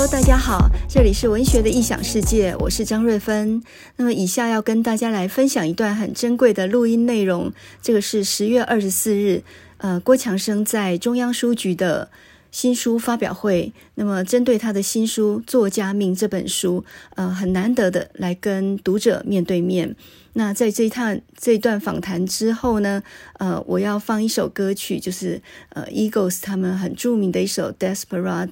[0.00, 3.60] Hello，大家好，这里是文学的异想世界，我是张瑞芬。
[3.96, 9.42] 那么以下要跟大家来分享一段很珍贵的录音内容，这个是十月二十四日，
[9.78, 12.08] 呃，郭强生在中央书局的
[12.50, 13.72] 新书发表会。
[13.94, 16.84] 那么针对他的新书《作家命》这本书，
[17.16, 19.94] 呃，很难得的来跟读者面对面。
[20.34, 23.02] 那在这一趟这一段访谈之后呢，
[23.38, 28.46] 呃，我要放一首歌曲，就是呃，Eagles 他们很著名的一首《Desperado》。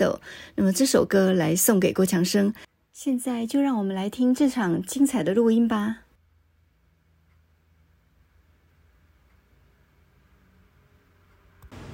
[0.56, 2.52] 那么这首歌来送给郭强生。
[2.92, 5.98] 现在就让我们来听这场精彩的录音吧。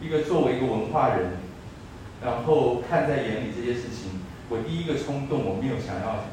[0.00, 1.30] 一个作为一个文化人，
[2.24, 6.24] 然后看在眼里这些事情，我第一个冲动，我没有想要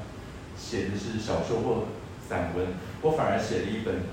[0.58, 1.86] 写的是小说或
[2.28, 2.68] 散文。
[3.02, 4.04] 我反而写了一本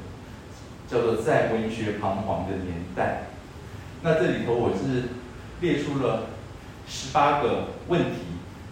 [0.88, 3.22] 叫做《在文学彷徨的年代》。
[4.02, 5.08] 那这里头我是
[5.60, 6.28] 列出了
[6.86, 8.20] 十八个问题，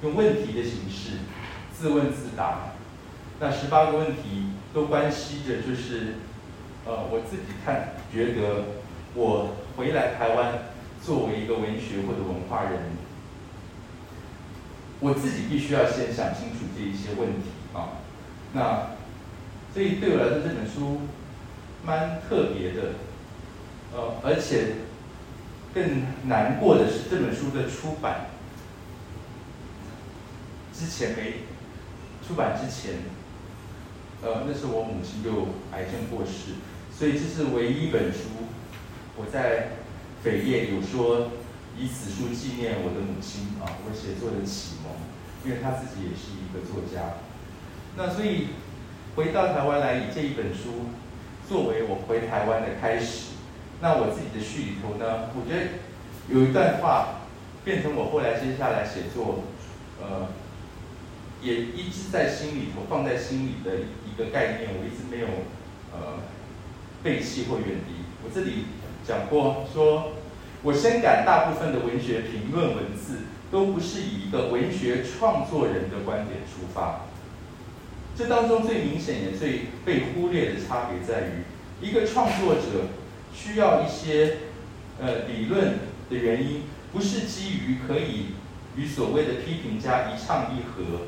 [0.02, 1.18] 用问题的形式
[1.72, 2.72] 自问自答。
[3.40, 6.14] 那十八个问题都关系着，就是
[6.86, 8.64] 呃，我自己看觉得，
[9.14, 10.52] 我回来台湾
[11.04, 12.80] 作为一个文学或者文化人，
[15.00, 18.00] 我自己必须要先想清楚这一些问题啊。
[18.54, 18.96] 那
[19.74, 21.02] 所以对我来说，这本书
[21.84, 22.94] 蛮特别的，
[23.92, 24.76] 呃，而且
[25.74, 28.28] 更难过的是，这本书的出版
[30.72, 31.34] 之前没
[32.26, 33.00] 出版之前，
[34.22, 36.54] 呃，那时候我母亲就癌症过世，
[36.96, 38.20] 所以这是唯一一本书，
[39.16, 39.83] 我在
[40.24, 41.30] 扉页有说
[41.78, 44.90] 以此书纪念我的母亲啊，我写作的启蒙，
[45.44, 47.18] 因为她自己也是一个作家，
[47.96, 48.48] 那所以。
[49.16, 50.90] 回到台湾来，以这一本书
[51.48, 53.38] 作为我回台湾的开始。
[53.80, 55.78] 那我自己的序里头呢，我觉得
[56.28, 57.20] 有一段话
[57.64, 59.44] 变成我后来接下来写作，
[60.02, 60.26] 呃，
[61.40, 65.28] 也一直在心里头，放在心里的一个概念，我一直没有
[65.94, 66.18] 呃
[67.04, 68.02] 背弃或远离。
[68.24, 68.66] 我这里
[69.06, 70.12] 讲过，说
[70.62, 73.18] 我深感大部分的文学评论文字
[73.50, 77.02] 都不是以一个文学创作人的观点出发。
[78.16, 81.42] 这当中最明显也最被忽略的差别在于，
[81.86, 82.88] 一个创作者
[83.34, 84.36] 需要一些
[85.00, 88.28] 呃理论的原因，不是基于可以
[88.76, 91.02] 与所谓的批评家一唱一和，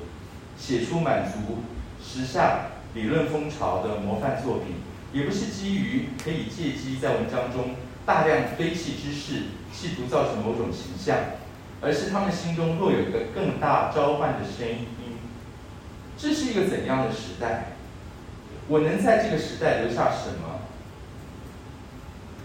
[0.59, 1.63] 写出满足
[2.05, 4.75] 时下理论风潮的模范作品，
[5.13, 7.77] 也不是基于可以借机在文章中
[8.07, 11.19] 大量堆砌知识，企图造成某种形象，
[11.83, 14.87] 而是他们心中若有一个更大召唤的声音。
[16.17, 17.73] 这是一个怎样的时代？
[18.69, 20.61] 我能在这个时代留下什么？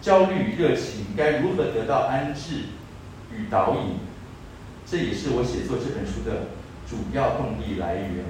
[0.02, 2.64] 焦虑与热情该如何得到安置
[3.32, 4.00] 与导引？
[4.86, 6.48] 这也是我写作这本书的
[6.90, 8.26] 主要动力来源。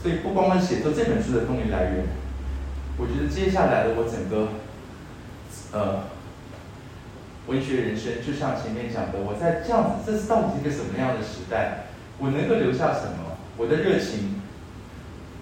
[0.00, 2.06] 所以不光光写作这本书的动力来源，
[2.98, 4.52] 我觉得接下来的我整个
[5.72, 6.04] 呃
[7.46, 11.88] 文学人生，就像前面讲的，我在这样子，这是到底是一个什么样的时代？
[12.18, 13.38] 我能够留下什么？
[13.56, 14.42] 我的热情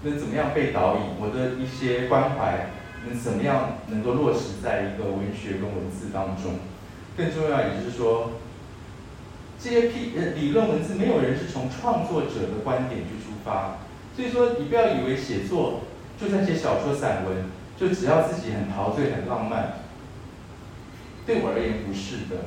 [0.03, 1.19] 能怎么样被导引？
[1.19, 2.69] 我的一些关怀
[3.05, 6.59] 能怎么样能够落实在一个文学跟文字当中？
[7.17, 8.31] 更重要，也是说，
[9.59, 13.79] 这些批呃理论文字，没有人是从创作者的观点去出发。
[14.15, 15.81] 所以说，你不要以为写作
[16.19, 17.45] 就算写小说、散文，
[17.75, 19.73] 就只要自己很陶醉、很浪漫。
[21.27, 22.45] 对我而言不是的，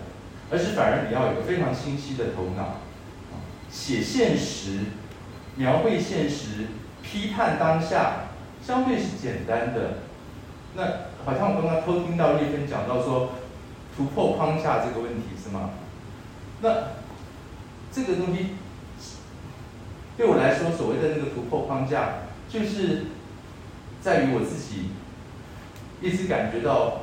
[0.50, 2.80] 而是反而你要有个非常清晰的头脑，
[3.70, 4.78] 写现实。
[5.56, 6.68] 描绘现实，
[7.02, 8.28] 批判当下，
[8.64, 9.98] 相对是简单的。
[10.74, 10.82] 那
[11.24, 13.32] 好像我刚刚偷听到丽芬讲到说，
[13.94, 15.70] 突破框架这个问题是吗？
[16.62, 16.70] 那
[17.92, 18.50] 这个东西
[20.16, 23.06] 对我来说，所谓的那个突破框架，就是
[24.00, 24.90] 在于我自己
[26.00, 27.02] 一直感觉到，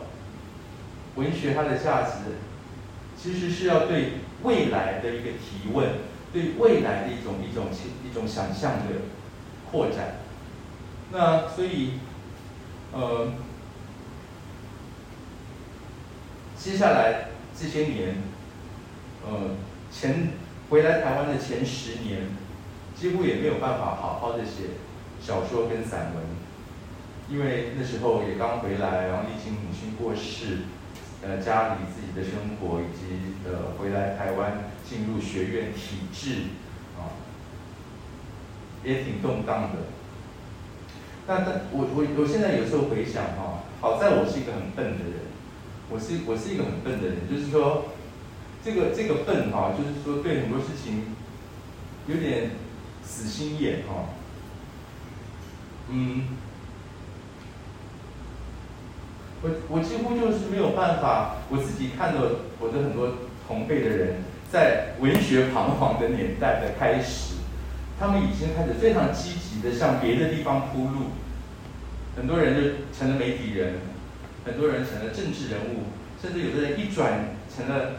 [1.18, 2.38] 文学它的价值，
[3.18, 5.90] 其实是要对未来的一个提问。
[6.34, 7.68] 对未来的一种一种
[8.04, 8.84] 一种想象的
[9.72, 10.18] 扩展，
[11.10, 11.94] 那所以，
[12.92, 13.32] 呃，
[16.58, 18.18] 接下来这些年，
[19.26, 19.56] 呃，
[19.90, 20.34] 前
[20.70, 22.24] 回来台湾的前十年，
[22.94, 24.76] 几乎也没有办法好好的写
[25.22, 26.26] 小说跟散文，
[27.30, 30.58] 因为那时候也刚回来，然后历经母亲过世。
[31.28, 36.44] 呃，家里自己的生活，以及呃回来台湾进入学院体制，
[36.98, 37.12] 啊，
[38.82, 39.80] 也挺动荡的。
[41.28, 45.28] 但但我我我现在有时候回想哈，好在我是一个很笨的人，
[45.90, 47.90] 我是我是一个很笨的人，就是说，
[48.64, 51.04] 这个这个笨哈，就是说对很多事情，
[52.08, 52.52] 有点
[53.04, 54.16] 死心眼哈。
[55.90, 56.24] 嗯，
[59.42, 62.22] 我我几乎就是没有办法，我自己看到
[62.60, 63.14] 我的很多
[63.48, 64.16] 同辈的人，
[64.52, 67.36] 在文学彷徨的年代的开始，
[68.00, 71.12] 他们已经开始非常积极的向别的地方铺路，
[72.16, 72.62] 很多人就
[72.98, 73.76] 成了媒体人，
[74.44, 77.92] 很多人成了政治人物，甚至有的人一转成了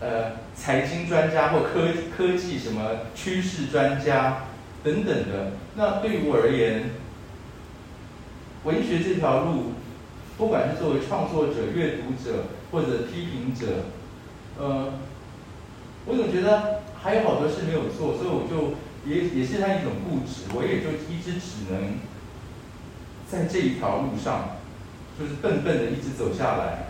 [0.00, 2.82] 呃财经专家或科科技什么
[3.14, 4.44] 趋势专家
[4.84, 5.52] 等等的。
[5.74, 6.90] 那对于我而言，
[8.64, 9.72] 文学这条路，
[10.36, 13.84] 不管是作为创作者、阅读者或者批评者，
[14.58, 14.94] 呃，
[16.04, 18.74] 我总觉得还有好多事没有做，所以我就
[19.10, 21.98] 也也是他一种固执，我也就一直只能
[23.30, 24.56] 在这一条路上，
[25.18, 26.88] 就是笨笨的一直走下来。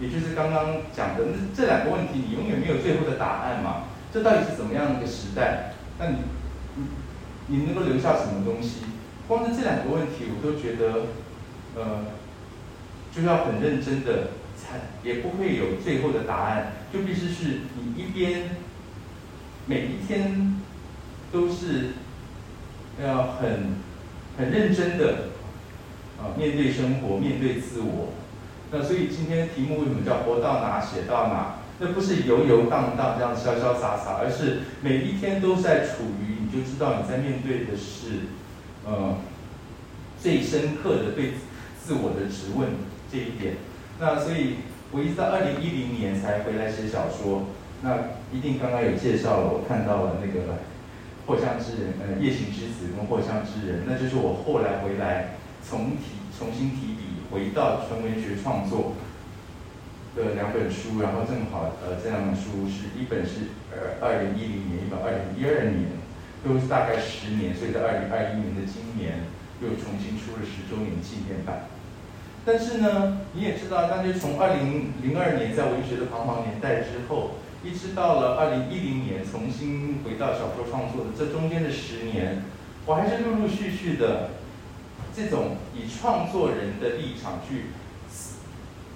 [0.00, 3.86] 也就是刚刚讲的那这两个问题，你永远没有最后的答案嘛？
[4.12, 5.74] 这到底是怎么样的一个时代？
[5.98, 6.18] 那你
[6.76, 6.84] 你
[7.48, 8.82] 你能够留下什么东西？
[9.26, 11.08] 光是这两个问题，我都觉得，
[11.74, 12.04] 呃，
[13.18, 16.72] 就要很认真的才，也不会有最后的答案。
[16.92, 18.50] 就必须是你一边
[19.66, 20.60] 每一天
[21.32, 21.88] 都是
[23.02, 23.74] 要很
[24.38, 25.30] 很认真的
[26.18, 28.12] 啊面对生活，面对自我。
[28.70, 31.56] 那所以今天题目为什么叫活到哪写到哪？
[31.80, 38.28] 那不是游游荡荡这样潇潇洒洒，而是每一天都在处于，你就知道你在面对的是。
[38.86, 39.18] 呃，
[40.18, 41.32] 最深刻的对
[41.78, 42.70] 自我的质问
[43.10, 43.56] 这一点，
[43.98, 44.56] 那所以
[44.90, 47.46] 我一直到二零一零年才回来写小说。
[47.82, 47.96] 那
[48.32, 50.52] 一定刚刚有介绍了，我看到了那个
[51.26, 55.38] 《藿香之人》呃，《夜行之子》跟《藿香之人》，那就是我后来回来
[55.68, 58.92] 重提、重新提笔，回到纯文学创作
[60.16, 61.00] 的两本书。
[61.00, 65.96] 然后正好呃，这两本书是一本是呃二零一零年，一本二零一二年。
[66.38, 69.26] 都是大概十年，所以在二零二一年的今年
[69.60, 71.66] 又重新出了十周年纪念版。
[72.48, 82.42] 但是呢，你也知道，那就从二零零二年在文学的彷徨年代之后，一直到了二零一零年重新回到小说创作的这中间的十年，
[82.86, 84.30] 我还是陆陆续续的
[85.14, 87.66] 这种以创作人的立场去
[88.08, 88.38] 思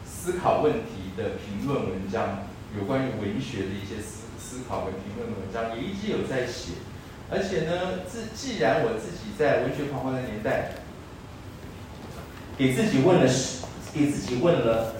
[0.06, 6.81] 思考问题的评论文章，有关于文学的一些思思考和评论文章，也一直有在写。
[7.28, 10.72] 而且呢，自既然我自己在文学彷徨的年代，
[12.56, 14.94] 给自己问了十，给自己问了，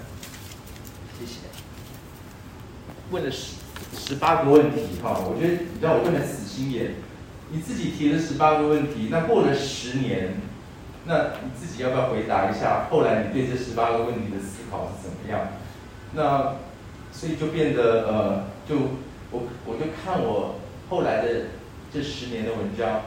[1.19, 1.40] 谢谢，
[3.10, 3.54] 问了十
[3.96, 6.94] 十八个问题哈，我觉得你知道我问的死心眼，
[7.50, 10.34] 你自己提了十八个问题，那过了十年，
[11.04, 12.88] 那你自己要不要回答一下？
[12.90, 15.49] 后来你对这十八个问题的思考是怎么样？
[16.14, 16.56] 那
[17.12, 18.76] 所以就变得呃，就
[19.31, 20.56] 我我就看我
[20.88, 21.28] 后来的。
[21.94, 23.02] 这十年的文章，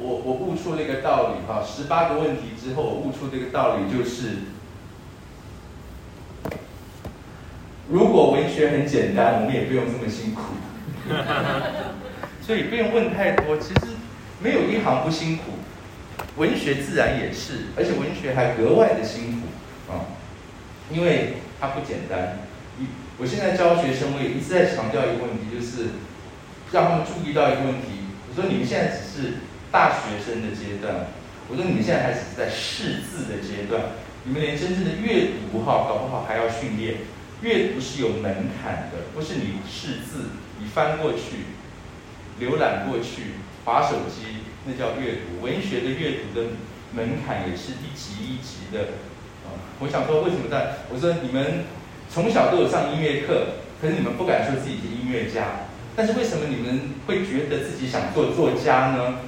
[0.00, 4.38] 我我悟出了一个道理哈，十八个问题之后，我悟出这个道理就是，
[7.88, 10.42] 如果文学很简单，我们也不用这么辛苦，
[12.40, 13.56] 所以不用问太多。
[13.58, 13.92] 其实
[14.40, 15.42] 没有一行不辛苦，
[16.36, 20.06] 文学自然也是，而且文学还格外的辛苦啊，
[20.90, 22.38] 因为它不简单。
[23.16, 25.90] 我现在教学生，我也一直在强调一个问题，就是。
[26.72, 29.34] 让他们注意到一个问题，我说你们现在只是
[29.74, 31.10] 大学生的阶段，
[31.50, 36.98] 我说你们现在还只是在识字的阶段，你们连真正的阅读哈，搞不好还要训练。
[37.42, 41.50] 阅读是有门槛的，不是你识字，你翻过去，
[42.38, 45.42] 浏览过去，划手机，那叫阅读。
[45.42, 46.50] 文学的阅读的
[46.92, 48.94] 门槛也是一级一级的。
[49.42, 50.86] 啊，我想说为什么在？
[50.88, 51.64] 我说你们
[52.08, 55.66] 从小都有上音乐课，可是你们不敢说自己是音乐家。
[55.96, 59.18] 但是为什么你们会觉得自己想做作家呢？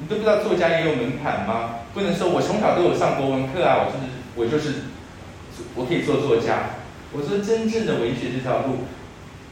[0.00, 1.80] 你都不知道作家也有门槛吗？
[1.92, 4.04] 不能说我从小都有上国文课啊，我就是
[4.36, 4.82] 我就是
[5.74, 6.70] 我可以做作家。
[7.12, 8.84] 我说真正的文学这条路，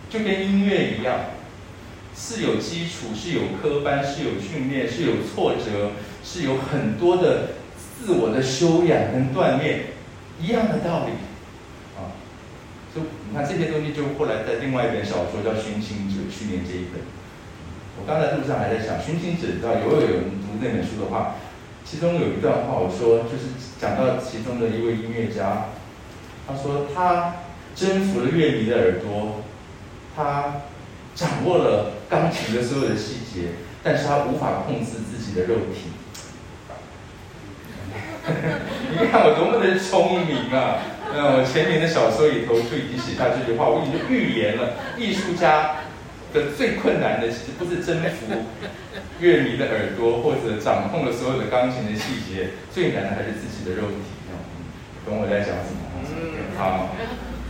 [0.08, 1.32] 就跟音乐一样，
[2.14, 7.54] 是有基础，是有科班，是有训练，是有挫折，是有很多的
[7.98, 9.86] 自我的修养跟锻炼，
[10.40, 11.12] 一样的道理。
[11.96, 12.12] 啊，
[12.94, 17.00] 就你看这些东西，就后来在另外一本小说叫《寻情者》，去年这一本。
[17.98, 21.34] 我刚才路上还在想，《寻情者》知道，如果有人读那本书的话，
[21.84, 25.68] 其中有一段话，我说就是讲到其中的一位音乐家，
[26.46, 27.34] 他说他
[27.74, 29.42] 征服了乐迷的耳朵，
[30.14, 30.62] 他
[31.14, 33.48] 掌握了钢琴的所有的细节，
[33.82, 35.90] 但是他无法控制自己的肉体。
[38.90, 40.82] 你看我多么的聪明啊！
[41.14, 45.75] 那我前年的小说里头就已经写下这句话，我已经预言了艺术家
[46.36, 48.44] 的最困难的，其实不是征服
[49.20, 53.96] 乐迷的耳朵，或者掌控了所有的钢琴的细节，最难的还是自己的肉体。
[55.06, 55.80] 懂我在讲什么？
[56.58, 56.94] 好，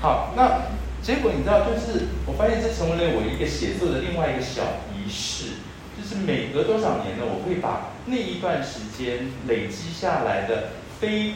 [0.00, 0.70] 好，那
[1.02, 4.62] 结果你知道，就是我发现这成为了我一个写作的另外一个小
[4.94, 5.58] 仪式，
[5.96, 10.68] 就是每隔多少年呢，我会把那一段时间累积下来的
[11.00, 11.32] 非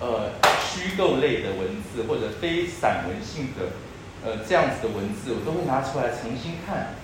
[0.00, 0.32] 呃
[0.64, 3.76] 虚构类的文字，或者非散文性的
[4.24, 6.94] 呃这样子的文字，我都会拿出来重新看。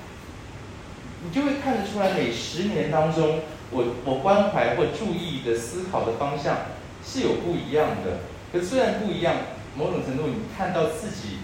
[1.24, 6.58] 你就会看得出来，每十年当中，我我关怀或注意的思考的方向
[7.04, 8.20] 是有不一样的。
[8.52, 9.34] 可虽然不一样，
[9.76, 11.38] 某种程度你看到自己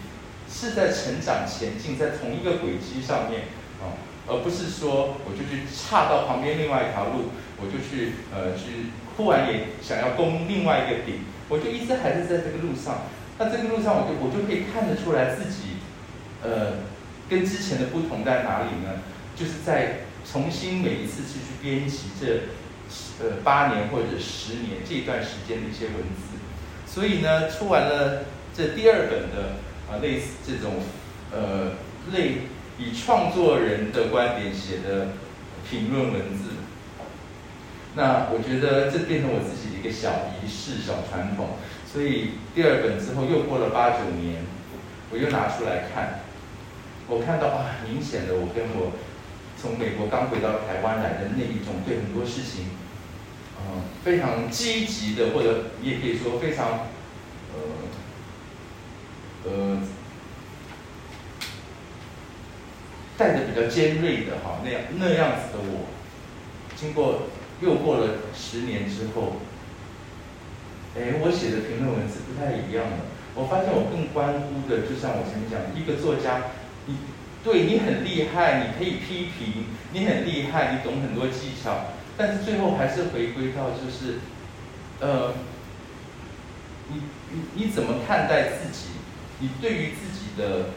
[0.49, 3.51] 是在成长前进，在同一个轨迹上面
[3.83, 13.03] 啊，而不是说我就去岔到旁边另外一条路，我就去呃去忽然也想要攻另外一个顶，我就一直还是在这个路上。
[13.39, 15.83] 那这个路上，我就我就可以看得出来自己
[16.43, 16.85] 呃
[17.29, 19.03] 跟之前的不同在哪里呢？
[19.35, 22.43] 就是在重新每一次去去编辑这
[23.21, 26.39] 呃八年或者十年这段时间的一些文字。
[26.87, 28.25] 所以呢，出完了
[28.57, 29.57] 这第二本的
[29.91, 30.75] 啊，类似这种
[31.33, 31.73] 呃
[32.13, 32.43] 类
[32.79, 35.09] 以创作人的观点写的
[35.69, 36.51] 评论文字，
[37.95, 41.57] 那我觉得这变成我自己的一个小仪式、小传统。
[41.91, 44.43] 所以第二本之后又过了八九年，
[45.11, 46.21] 我又拿出来看，
[47.07, 48.93] 我看到啊，明显的我跟我
[49.57, 52.67] 从美国刚回到台湾来的那一种对很多事情。
[53.57, 56.89] 嗯，非常积极的，或者你也可以说非常，
[57.55, 59.79] 呃，呃，
[63.17, 65.87] 带着比较尖锐的哈那样那样子的我，
[66.77, 67.23] 经过
[67.61, 69.37] 又过了十年之后，
[70.97, 72.99] 哎，我写的评论文字不太一样了。
[73.35, 76.55] 我发现我更关乎的，就像我前面讲，一个作家，
[76.87, 76.97] 你
[77.43, 81.95] 对你很厉害，你可以批评，你很厉害，你懂很多技巧。
[82.17, 84.21] 但是最后还是回归到就是，
[85.01, 85.35] 呃，
[86.89, 88.95] 你你你怎么看待自己？
[89.41, 90.71] 你对于自己的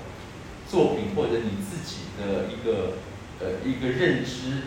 [0.68, 2.94] 作品或者你自己的一个
[3.40, 4.64] 呃一个认知，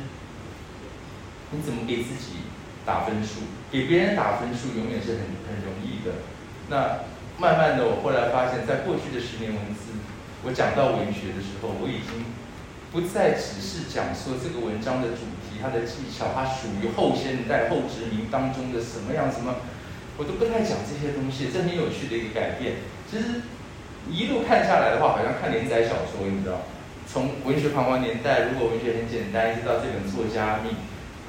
[1.50, 2.47] 你怎么给自己
[2.85, 3.40] 打分数？
[3.71, 6.23] 给别人打分数永远是很很容易的。
[6.69, 7.04] 那
[7.38, 9.99] 慢慢的，我后来发现，在过去的十年文字，
[10.45, 12.25] 我讲到文学的时候，我已经
[12.92, 15.26] 不再只是讲说这个文章的主。
[15.50, 19.57] 题、它的技巧，它属于后现代后殖民当中的什么样什么，
[20.16, 22.76] 我都不太讲这些东西，这很有趣的一个改变。
[23.11, 23.42] 其实
[24.09, 26.62] 一路看下来的话，好像看连载小说，你知道，
[27.04, 30.71] 从文学彷徨年代，如果文学很简单，一直到这本作家命，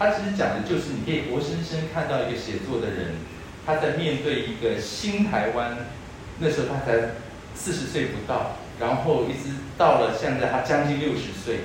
[0.02, 3.18] 他其实讲的就是你可以活生生看到一个写作的人，
[3.68, 5.78] 他在面对一个新台湾，
[6.40, 7.12] 那时候他才
[7.54, 11.60] 四十岁不到，然后一直到了现在他将近六十岁。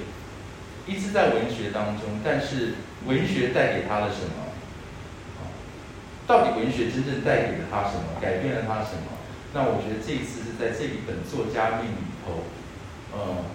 [0.87, 2.75] 一直在文学当中，但是
[3.07, 4.53] 文学带给他了什么？
[6.27, 8.21] 到底文学真正带给了他什么？
[8.21, 9.17] 改变了他什么？
[9.55, 12.45] 那我觉得这一次是在这一本作家命里头，
[13.17, 13.49] 呃，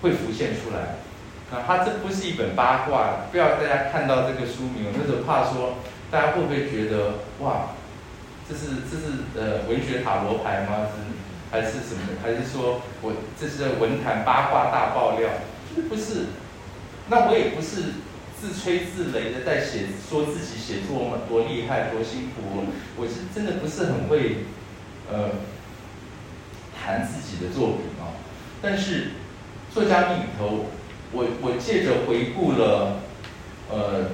[0.00, 1.04] 会浮现出来。
[1.50, 5.78] 那他这不是一本八卦，不要大家看到这个书名，那时候怕说
[6.10, 7.70] 大家会不会觉得哇，
[8.48, 10.86] 这是这是呃文学塔罗牌吗？
[10.90, 11.02] 是
[11.50, 12.02] 还是什么？
[12.22, 15.30] 还是说我这是文坛八卦大爆料？
[15.88, 16.26] 不是。
[17.08, 18.02] 那我也不是
[18.40, 22.64] 自吹自擂的在写，说自己写作嘛多厉害多辛苦，
[22.96, 24.38] 我是真的不是很会，
[25.08, 25.30] 呃，
[26.74, 28.18] 谈自己的作品啊。
[28.60, 29.12] 但是
[29.72, 30.66] 作家命里头，
[31.12, 33.00] 我我借着回顾了，
[33.70, 34.10] 呃，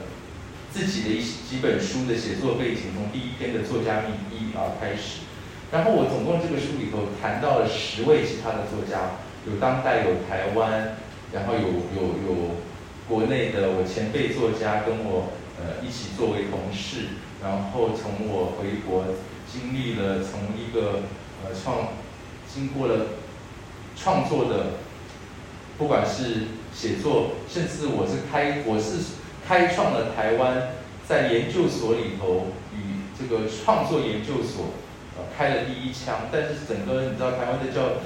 [0.73, 5.23] 自己的一几本书的写作背景，从第一篇的作家命一啊开始，
[5.71, 10.97] 然后我总共这个书里头谈到了十位其他的作家，有当代有台湾，
[11.33, 11.61] 然后有
[11.95, 12.03] 有。
[12.27, 12.37] 有
[13.09, 19.05] 国内的我前辈作家跟我呃一起作为同事，然后从我回国
[19.51, 21.01] 经历了从一个
[21.43, 21.89] 呃创
[22.49, 23.07] 经过了
[23.97, 24.79] 创作的，
[25.77, 29.15] 不管是写作，甚至我是开我是
[29.47, 30.71] 开创了台湾
[31.07, 34.73] 在研究所里头与这个创作研究所
[35.17, 38.01] 呃开了第一枪，但是整个你知道台湾的教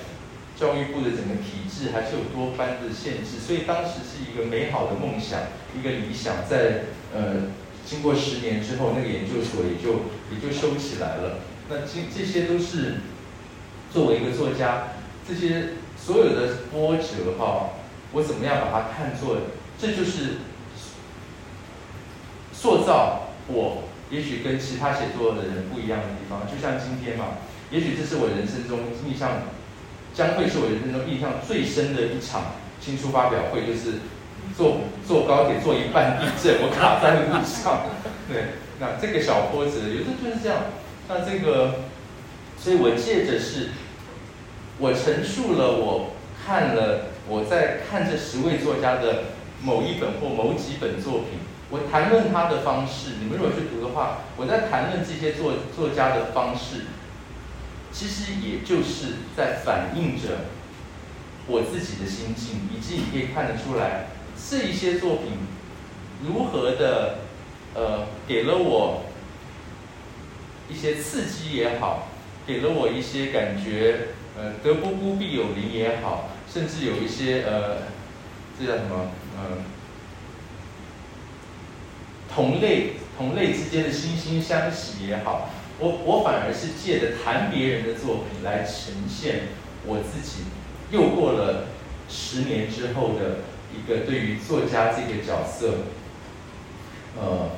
[0.59, 5.41] 教育部的整个体制还是有多番的限制，所以当时是一个美好的梦想，
[5.79, 7.53] 一个理想，在呃
[7.85, 11.39] 经过十年之后，那个研究所也就也就收起来了。
[11.69, 12.95] 那这这些都是
[13.93, 14.95] 作为一个作家，
[15.29, 17.71] 这些所有的波折哈，
[18.13, 19.37] 我怎么样把它看作，
[19.79, 20.39] 这就是
[22.53, 26.47] 塑造我，也许跟其他写作的人不一样的地方。
[26.47, 27.25] 就像今天嘛，
[27.71, 29.31] 也许这是我人生中印象。
[30.17, 34.01] 将会是我人生中印象最深的一场新书发表会，就是
[34.57, 37.85] 坐坐高铁坐一半地震，我卡在路上。
[38.27, 38.45] 对，
[38.81, 40.73] 那这个小波折，有时候就是这样。
[41.07, 41.81] 那这个，
[42.59, 43.69] 所以我借着是，
[44.79, 46.15] 我陈述了我
[46.47, 49.25] 看了我在看这十位作家的
[49.63, 51.39] 某一本或某几本作品，
[51.71, 53.17] 我谈论他的方式。
[53.21, 56.87] 你们如果去读的话，我在谈论这些作作家的方式，
[57.93, 60.47] 其实也就是在反映着
[61.47, 64.07] 我自己的心境，以及你可以看得出来，
[64.51, 65.33] 这一些作品
[66.27, 67.19] 如何的
[67.75, 69.03] 呃给了我。
[70.69, 72.09] 一些刺激也好，
[72.45, 77.83] 给了我一些感觉，呃，德不孤必有邻也好，甚至有一些呃，
[78.59, 79.11] 这叫什么？
[79.37, 79.59] 呃，
[82.35, 89.49] 同类同类之间的惺惺相惜也好，我我反而是借着谈别人的作品来呈现
[89.85, 90.45] 我自己，
[90.91, 91.67] 又过了
[92.09, 93.45] 十年之后的
[93.77, 95.75] 一个对于作家这个角色，
[97.21, 97.51] 呃。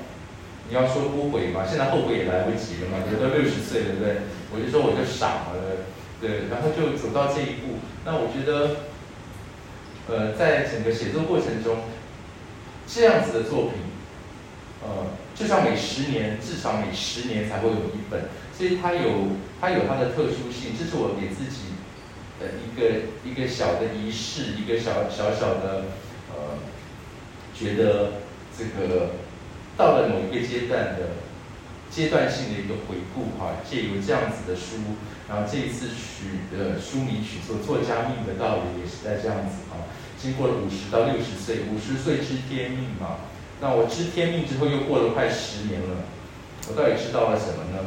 [0.71, 1.65] 你要说后悔嘛？
[1.67, 2.99] 现在后悔也来不及了嘛？
[3.01, 4.17] 我都六十岁了，对不对？
[4.53, 5.89] 我就说我就傻了，
[6.21, 7.79] 对，然后就走到这一步。
[8.05, 8.77] 那我觉得，
[10.09, 11.79] 呃，在整个写作过程中，
[12.87, 13.75] 这样子的作品，
[14.83, 18.25] 呃，就像每十年，至少每十年才会有一本，
[18.57, 20.73] 所以它有它有它的特殊性。
[20.79, 21.73] 这是我给自己
[22.41, 25.85] 的一个一个小的仪式，一个小小小的
[26.35, 26.59] 呃，
[27.55, 28.13] 觉得
[28.57, 29.11] 这个。
[29.79, 31.11] 到了某一个阶段的
[31.91, 34.77] 阶段性的一个回顾哈，借由这样子的书，
[35.29, 39.75] 然后这一次取的书名取作《作家命的道理》，也是在这样子啊。
[40.19, 43.19] 经过了五十到六十岁，五十岁知天命嘛，
[43.61, 46.05] 那我知天命之后又过了快十年了，
[46.69, 47.79] 我到底知道了什么呢？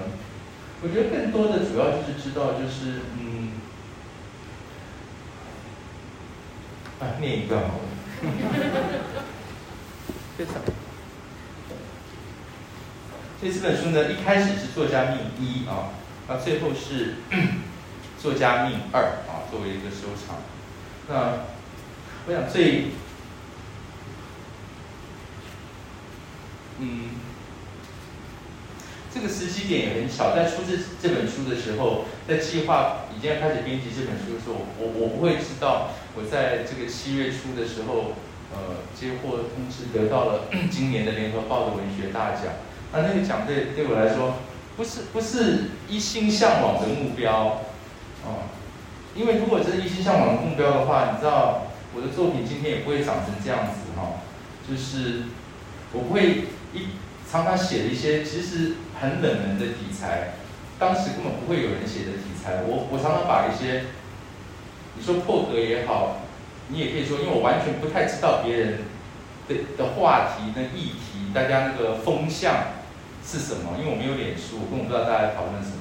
[0.83, 3.51] 我觉得更多的主要就是知道就是嗯，
[6.99, 7.79] 啊，念一段好了，
[10.37, 10.55] 非常。
[13.41, 15.89] 所以这本书呢，一开始是作家命一啊，
[16.29, 17.15] 那最后是
[18.21, 20.37] 作家命二啊，作为一个收藏。
[21.09, 21.39] 那
[22.27, 22.91] 我想最，
[26.77, 27.09] 嗯，
[29.11, 38.13] 这个时机点也很巧，在出这这本书的时候，在计划已经要开始编辑这本书的时候，我我不会知道，我在这个七月初的时候，
[38.53, 42.53] 呃，接获通知，得到了 今年的联合报的文学大奖。
[42.91, 44.35] 啊，那个奖对对我来说，
[44.75, 47.61] 不是不是一心向往的目标，
[48.25, 48.51] 哦，
[49.15, 54.19] 因为如果真是一心向往的目标的话，你知道我的作品今天也不会长成这样子哈，
[54.67, 55.23] 就是
[55.93, 56.87] 我不会一
[57.31, 60.33] 常常写一些其实很冷门的题材，
[60.77, 63.85] 当时根本不会有人写的题材，我我常常把一些
[64.97, 66.17] 你说破格也好，
[66.67, 68.79] 你也可以说，因为我完全不太知道别人
[69.47, 72.80] 的的话题、的议题，大家那个风向。
[73.25, 73.77] 是什么？
[73.79, 75.77] 因为我没有脸书，我根本不知道大家讨论什么。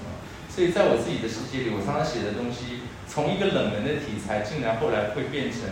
[0.50, 5.62] 所以在我自己的世界里，我常常写的东西，从一个冷门的题材，竟然后来会变成，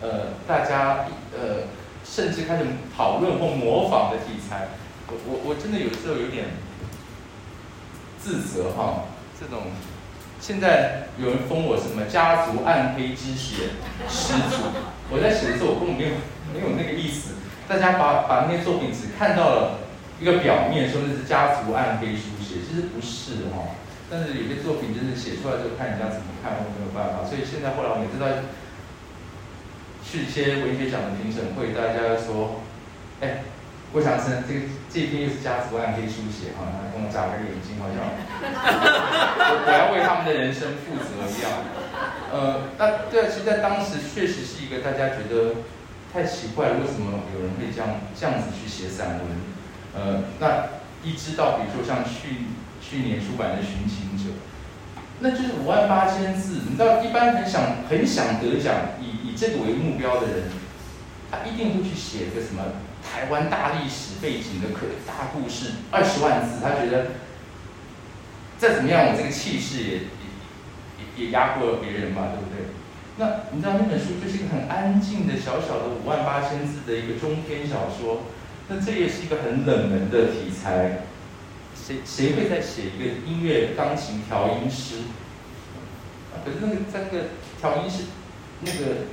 [0.00, 1.68] 呃，大家呃，
[2.02, 2.64] 甚至开始
[2.96, 4.68] 讨论或模仿的题材。
[5.06, 6.56] 我我我真的有时候有点
[8.18, 9.04] 自责哈。
[9.38, 9.68] 这种
[10.40, 13.76] 现在有人封我什么家族暗黑之血
[14.08, 14.72] 始祖，
[15.12, 16.14] 我在写的时候我根本没有
[16.52, 17.34] 没有那个意思。
[17.68, 19.79] 大家把把那些作品只看到了。
[20.20, 23.72] 一个表面说那是家族暗黑书写，其实不是哈。
[24.10, 27.24] 但是有些作品就是写出来就，看人家怎么看，我没有办法。
[27.24, 28.44] 所以现在后来我每次在
[30.04, 32.60] 去一些文学奖的评审会，大家说
[33.22, 33.46] ：“哎，
[33.94, 34.60] 郭强生，这个
[34.92, 38.12] 这篇又是家族暗黑书写哈，他跟我眨个眼睛，好像我
[39.64, 41.48] 我要为他们的人生负责一样。”
[42.34, 45.64] 呃，那对啊，其实在当时确实是一个大家觉得
[46.12, 49.24] 太奇怪了，为什么有人会这样这样子去写散文？
[49.94, 50.68] 呃，那
[51.02, 52.46] 一直到比如说像去
[52.80, 54.30] 去年出版的《寻情者》，
[55.20, 56.62] 那就是五万八千字。
[56.68, 60.42] 你知道，一般很想很想得奖，以以这个为目标的人，
[61.30, 62.62] 他一定会去写个什么
[63.02, 66.62] 台湾大历史背景的可大故事，二十万字。
[66.62, 67.06] 他觉得
[68.58, 72.70] 再怎么样，我这个气势也也也压过别人嘛，对不对？
[73.16, 78.22] 那你知道那本书就是一个很安静的小小的五万八千字的一个中篇小说。
[78.70, 81.02] 那这也是一个很冷门的题材，
[81.74, 85.02] 谁谁会在写一个音乐钢琴调音师？
[86.44, 87.26] 可是那个在那个
[87.60, 88.04] 调音师，
[88.60, 89.10] 那个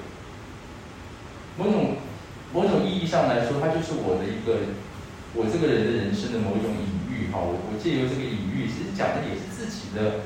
[1.58, 1.98] 某种
[2.54, 4.78] 某种意义上来说，它就是我的一个
[5.34, 7.42] 我这个人的人生的某一种隐喻哈。
[7.42, 10.22] 我我借由这个隐喻，其实讲的也是自己的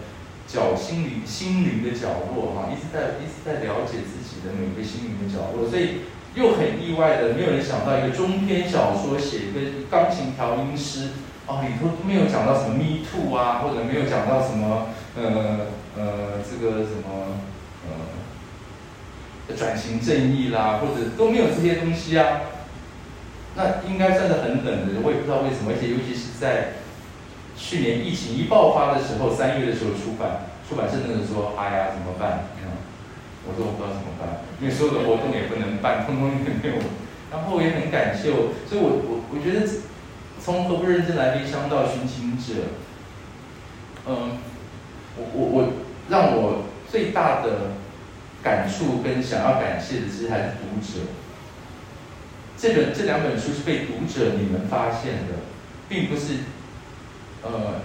[0.46, 6.04] 角心灵心灵的角落哈，一直在一直在了解自己的每个心灵的角落，所以
[6.36, 11.10] 又很意外的，没有人想到一个中篇小说写一个钢琴调音师
[11.48, 15.68] 哦，里头没有讲到什么 Me Too 啊，或者没有讲到什么呃
[15.98, 16.04] 呃
[16.44, 17.38] 这个什么
[19.50, 22.42] 呃转型正义啦，或者都没有这些东西啊，
[23.56, 26.74] 那应该算是很冷的，我也不知道为什么，而且尤其是在。
[27.58, 32.48] 去年疫情一爆发的时候，三月的时候出版，出版社那个说：“哎呀，怎么办？”
[33.46, 36.82] 我说我不知道怎么办，因为所有的活动也不能办，通通也没有。
[37.32, 39.66] 然后我也很感谢我，所以我我我觉得
[40.44, 42.78] 从何不认真来悲伤到寻情者，
[44.06, 44.38] 嗯，
[45.18, 45.68] 我我我
[46.10, 47.72] 让我最大的
[48.44, 51.08] 感触跟想要感谢的，其实还是读者。
[52.58, 55.42] 这本这两本书是被读者你们发现的，
[55.90, 56.36] 并不是。
[57.44, 57.82] 呃，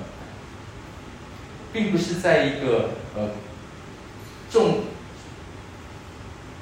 [1.72, 3.30] 并不是在一个呃
[4.50, 4.80] 众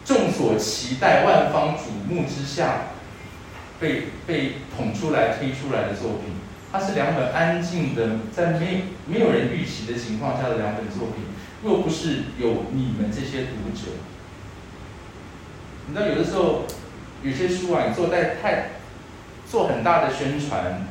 [0.04, 2.82] 众所期待、万方瞩目之下
[3.80, 6.34] 被被捧出来、推出来的作品。
[6.70, 11.24] 它是两本安静的，在没没有人预期的情况下的两本作品。
[11.62, 13.92] 若不是有你们这些读者，
[15.86, 16.64] 你知道，有的时候
[17.22, 18.70] 有些书啊，你做在太
[19.48, 20.86] 做很大的宣传。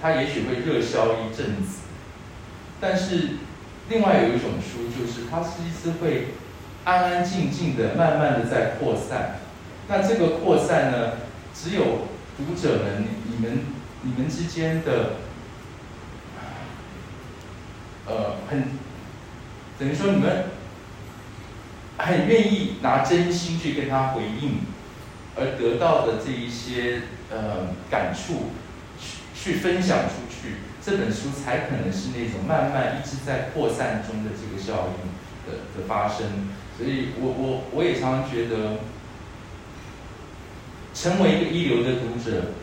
[0.00, 1.80] 它也许会热销一阵子，
[2.80, 3.30] 但是
[3.88, 6.28] 另外有一种书，就是它是一次会
[6.88, 9.40] 安安静静的、慢慢的在扩散。
[9.88, 11.18] 那这个扩散呢，
[11.54, 13.58] 只有读者们、你们、
[14.00, 15.16] 你们之间的，
[18.06, 18.64] 呃，很
[19.78, 20.44] 等于说你们
[21.98, 24.60] 很愿意拿真心去跟他回应，
[25.36, 28.52] 而得到的这一些呃感触。
[29.40, 35.06] 去分享出去，这本书才可能是那种慢慢一直在扩散中的这个效应
[35.46, 36.48] 的的发生。
[36.78, 38.78] 所以我我我也常常觉得，
[40.94, 42.54] 成为一个一流的读者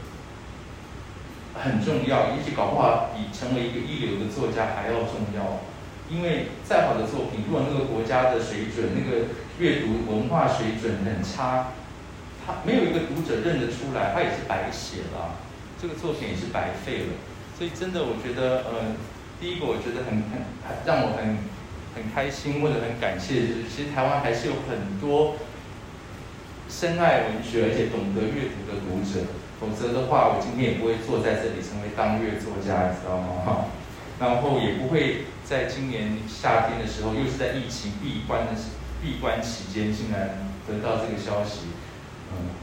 [1.54, 5.60] 很重要，也许搞不好比成为一个一流的作家还要重要。
[6.08, 9.26] 因为再好的作品，如果那个国家的水准、那个
[9.60, 11.74] 阅读文化水准很差，
[12.46, 15.42] 他没有一个读者认得出来，他也是白写了。
[15.82, 17.14] 这个作品也是白费了，
[17.58, 18.96] 所以真的，我觉得，呃，
[19.42, 21.38] 第一个我觉得很很让我很
[21.96, 25.38] 很开心或者很感谢，就是其实台湾还是有很多
[26.70, 29.26] 深爱文学而且懂得阅读的读者，
[29.60, 33.42] 否则的话，我今天也不会坐在这里成为当月作家，你知道吗？
[33.46, 33.66] 哈，
[34.20, 38.52] 然后也不会在今年夏天的时候，又是在疫情闭关的
[39.02, 41.72] 闭关期间，竟然得到这个消息，
[42.32, 42.62] 嗯。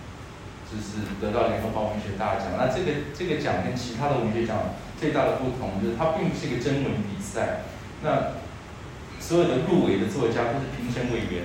[0.73, 4.57] 就是得到联合报文学大奖，那这个这个奖跟其他的文学奖
[4.99, 7.61] 最大的不同，就是它并不是一个征文比赛，
[8.03, 8.41] 那
[9.23, 11.45] 所有的入围的作家都是评审委员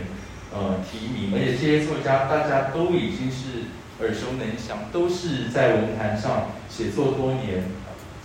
[0.52, 3.70] 呃提名，而且这些作家大家都已经是
[4.02, 7.64] 耳熟能详，都是在文坛上写作多年，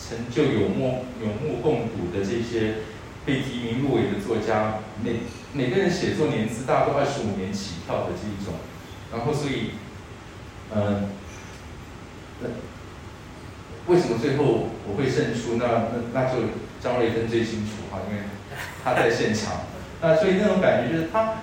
[0.00, 2.76] 成就有目有目共睹的这些
[3.26, 5.20] 被提名入围的作家，每
[5.52, 8.54] 每个人写作年资大概都二十五年起跳的这一种，
[9.12, 9.76] 然后所以。
[10.74, 11.04] 嗯，
[12.40, 12.48] 那
[13.92, 15.56] 为什么最后我会胜出？
[15.58, 16.48] 那那那就
[16.80, 18.22] 张瑞芬最清楚哈，因为
[18.84, 19.52] 他在现场。
[20.00, 21.34] 那所以那种感觉就是他，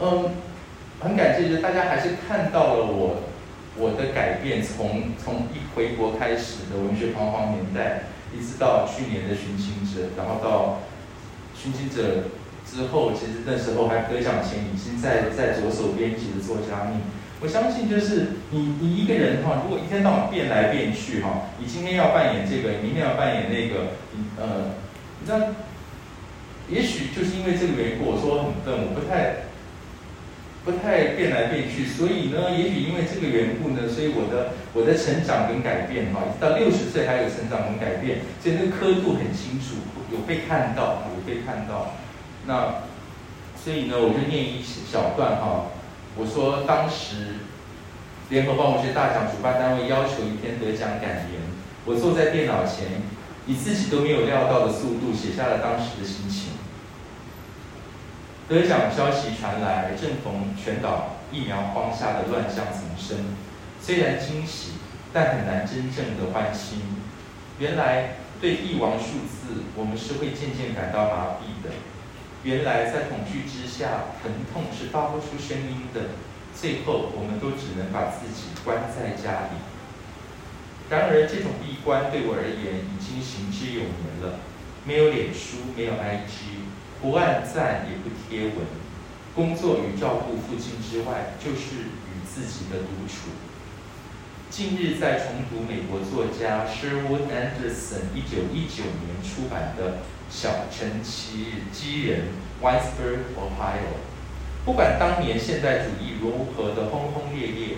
[0.00, 0.30] 嗯，
[1.00, 3.22] 很感谢，就是大家还是看到了我
[3.76, 10.80] 我的改变，从从一回国开始的文学彷徨年代，一直到去年的寻亲者，然后到
[11.54, 12.30] 寻亲者
[12.66, 17.00] 之后，其实那时候还得奖前已经在在着手编辑的作家命。
[17.40, 23.92] 我相信，就是你，你一个人哈，如果一天到晚变来变去哈，你今天要扮演这个，明天要扮演那个，
[24.40, 24.70] 呃，
[25.20, 25.38] 你知道，
[26.70, 29.44] 也许就是因为这个缘故，我说很笨，我不太，
[30.64, 39.76] 不太变来变去，所以呢，也许因为这个缘故呢，所以我的我的成长跟改变哈，一直到六十岁还有成长跟改变，所以那个刻度很清楚，
[40.10, 41.92] 有被看到，有被看到，
[42.46, 42.80] 那，
[43.62, 45.66] 所以呢，我就念一小段哈。
[46.16, 47.42] 我说，当时
[48.30, 51.42] 联合报文学大奖主办单位要求一篇得奖感言，
[51.84, 53.04] 我坐在电脑前，
[53.46, 56.53] 以自己都没有料到的速度写下了当时的心情。
[58.48, 63.24] 得奖消息传来，正逢全岛疫苗荒下的乱象丛生，
[63.80, 64.72] 虽然惊喜，
[65.14, 66.82] 但很难真正的欢欣。
[67.58, 71.70] 原来对帝王数字，我们是会渐渐感到麻痹的。
[72.42, 76.00] 原来在恐惧之下，疼痛是发不出声音的。
[76.54, 79.56] 最后，我们都只能把自己关在家里。
[80.90, 84.38] 然而，这种闭关对我而言已经行之有年了。
[84.84, 86.63] 没有脸书，没有 IG，
[87.04, 88.64] 不按赞也不贴文，
[89.34, 93.28] 工作与照顾父亲之外，就是与自己的独处。
[94.48, 99.90] 近日在重读美国作家 Sherwood Anderson 一九一九年出版的
[100.30, 102.28] 《小城奇人》
[102.64, 104.00] （Whitesburg, Ohio）。
[104.64, 107.76] 不管当年现代主义如何的轰轰烈烈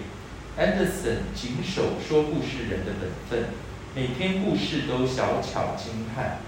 [0.57, 3.49] ，Anderson 谨守说故事人的本分，
[3.93, 6.39] 每篇故事都小巧精悍，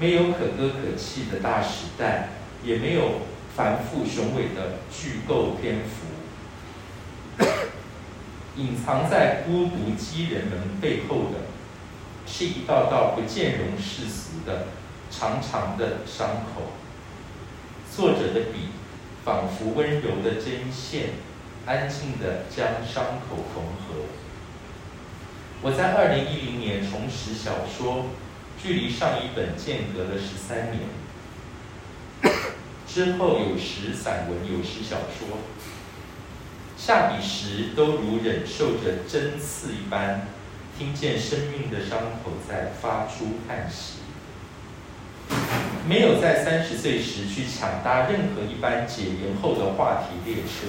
[0.00, 2.28] 没有可歌可泣的大时代，
[2.64, 3.22] 也没有
[3.56, 7.44] 繁复雄伟的巨构篇幅。
[8.56, 11.46] 隐藏在孤独机人们背后的，
[12.26, 14.66] 是一道道不见容世俗的
[15.10, 16.72] 长长的伤口。
[17.94, 18.68] 作者的笔
[19.24, 21.10] 仿佛温柔的针线，
[21.66, 24.04] 安静地将伤口缝合。
[25.60, 28.06] 我在二零一零年重拾小说，
[28.62, 30.82] 距离上一本间隔了十三年。
[32.86, 35.38] 之后有时散文，有时小说。
[36.76, 40.28] 下笔时都如忍受着针刺一般，
[40.76, 43.98] 听见生命的伤口在发出叹息。
[45.86, 50.66] 没有在三十岁时去抢搭任何一班解严后的话题列车，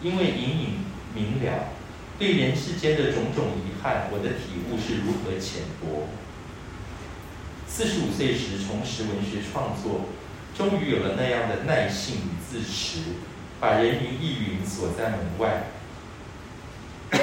[0.00, 0.68] 因为隐隐
[1.14, 1.68] 明了，
[2.18, 6.08] 对人世间的种种遗憾，我的体悟是如何浅薄。
[7.76, 10.06] 四十五岁时重拾文学创作，
[10.56, 13.00] 终于有了那样的耐性与自持。
[13.60, 15.64] 把人云亦云锁在门外。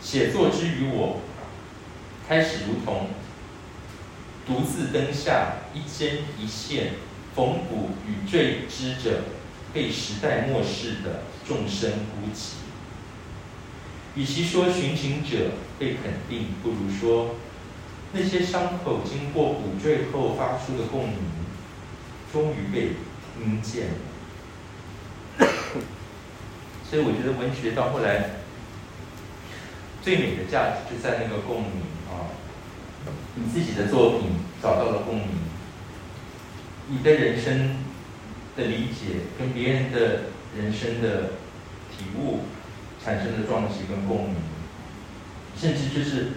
[0.00, 1.20] 写作之于我，
[2.26, 3.08] 开始如同
[4.46, 6.92] 独自登下一针一线，
[7.36, 9.24] 缝补与坠织着
[9.74, 12.54] 被时代漠视的众生孤寂。
[14.14, 17.34] 与其说寻情者被肯定，不如说
[18.12, 21.16] 那些伤口经过补缀后发出的共鸣，
[22.32, 22.96] 终于被
[23.38, 23.94] 听见了。
[26.88, 28.30] 所以我觉得文学到后来
[30.02, 31.70] 最美的价值就在那个共鸣
[32.10, 32.28] 啊！
[33.34, 34.28] 你自己的作品
[34.62, 35.28] 找到了共鸣，
[36.88, 37.78] 你的人生
[38.56, 41.30] 的理解跟别人的人生的
[41.90, 42.40] 体悟
[43.02, 44.36] 产生的撞击跟共鸣，
[45.56, 46.32] 甚至就是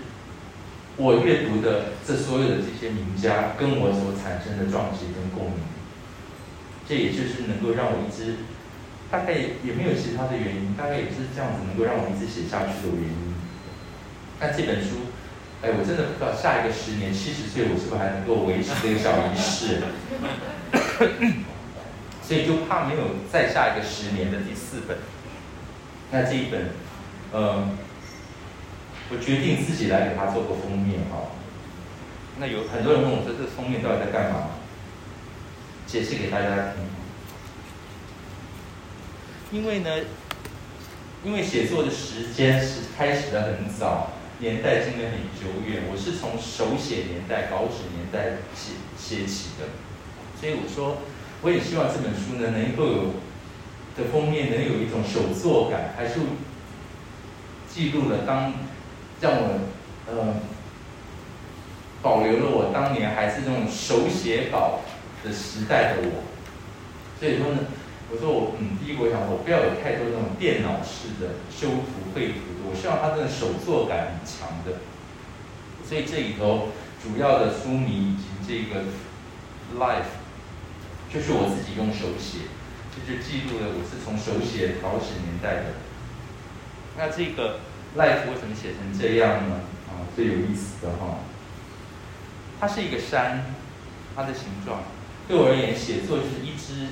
[0.98, 5.60] 我阅读的这所有的这些名家跟我所产生的撞击跟共鸣，
[6.88, 8.36] 这也就是能够让我一直。
[9.12, 13.36] 大概也没有其他的原因，大概也是这样子能够让我一直写下去的原因。
[14.42, 15.14] 那这本书，
[15.62, 19.84] 哎，我真的不知道下一个十年七十岁我是不是还能够维持这个小仪式，
[22.26, 24.98] 所以就怕没有再下一个十年的第四本。
[26.12, 26.72] 那这一本，
[27.32, 27.70] 呃，
[29.12, 31.32] 我决定自己来给它做个封面哈。
[32.40, 34.50] 那有很多人问我说，这个封面到底在干嘛？
[35.86, 36.84] 解释给大家听。
[39.52, 39.90] 因为呢，
[41.24, 45.84] 因为写作的时间是开始的很早，年代真的很久远。
[45.90, 49.68] 我是从手写年代、稿纸年代写写起的，
[50.42, 50.98] 所以我说，
[51.42, 53.14] 我也希望这本书呢能够有
[53.96, 56.20] 的封面能有一种手作感，还是
[57.72, 58.52] 记录了当
[59.26, 59.60] 让我
[60.06, 60.38] 呃
[62.04, 64.82] 保留了我当年还是那种手写稿
[65.24, 66.22] 的时代的我。
[67.20, 67.60] 所以说呢。
[68.08, 74.78] 我说我嗯，第一个我想说，我不要有太多那种电脑式的修图绘图，我希望它的手作感很强的。
[75.82, 76.70] 所以这里头
[77.02, 78.86] 主要的书名以及这个
[79.82, 80.22] life，
[81.10, 82.46] 就是我自己用手写，
[82.94, 85.74] 这就记录了我是从手写稿纸年代的。
[87.02, 87.58] 那这个
[87.98, 89.62] life 为什么写成这样呢？
[89.90, 91.20] 啊，最有意思的哈，
[92.60, 93.56] 它是一个山，
[94.16, 94.84] 它的形状
[95.28, 96.88] 对我而言，写作就是一只。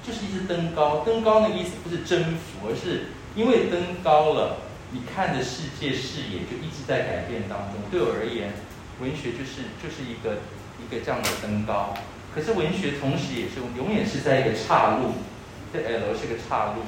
[0.00, 4.56] 就是一只登高，登高那个意思不是征服，而是因为登高了，
[4.90, 7.76] 你看的世界视野就一直在改变当中。
[7.90, 8.54] 对我而言，
[9.02, 10.40] 文学就是就是一个
[10.80, 11.92] 一个这样的登高。
[12.34, 15.12] 可是文学同时也是永远是在一个岔路，
[15.74, 16.80] 这 L 是个岔路。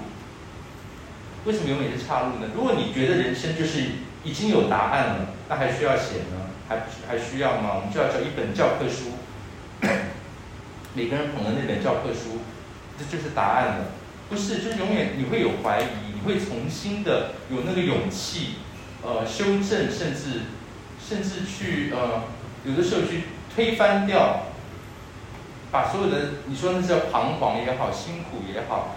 [1.45, 2.49] 为什么永远是岔路呢？
[2.55, 3.83] 如果你觉得人生就是
[4.25, 6.51] 已经有答案了，那还需要写呢？
[6.69, 7.73] 还还需要吗？
[7.77, 9.13] 我们就要找一本教科书，
[10.95, 12.39] 每个人捧的那本教科书。
[12.99, 13.85] 这就是答案了，
[14.29, 14.59] 不是？
[14.59, 18.57] 就是永远你会有怀疑，你会重新的有那个勇气，
[19.03, 20.43] 呃，修正，甚至
[21.03, 22.25] 甚至去呃，
[22.63, 23.23] 有的时候去
[23.55, 24.49] 推翻掉，
[25.73, 28.97] 把所有的你说那叫彷徨也好，辛苦也好，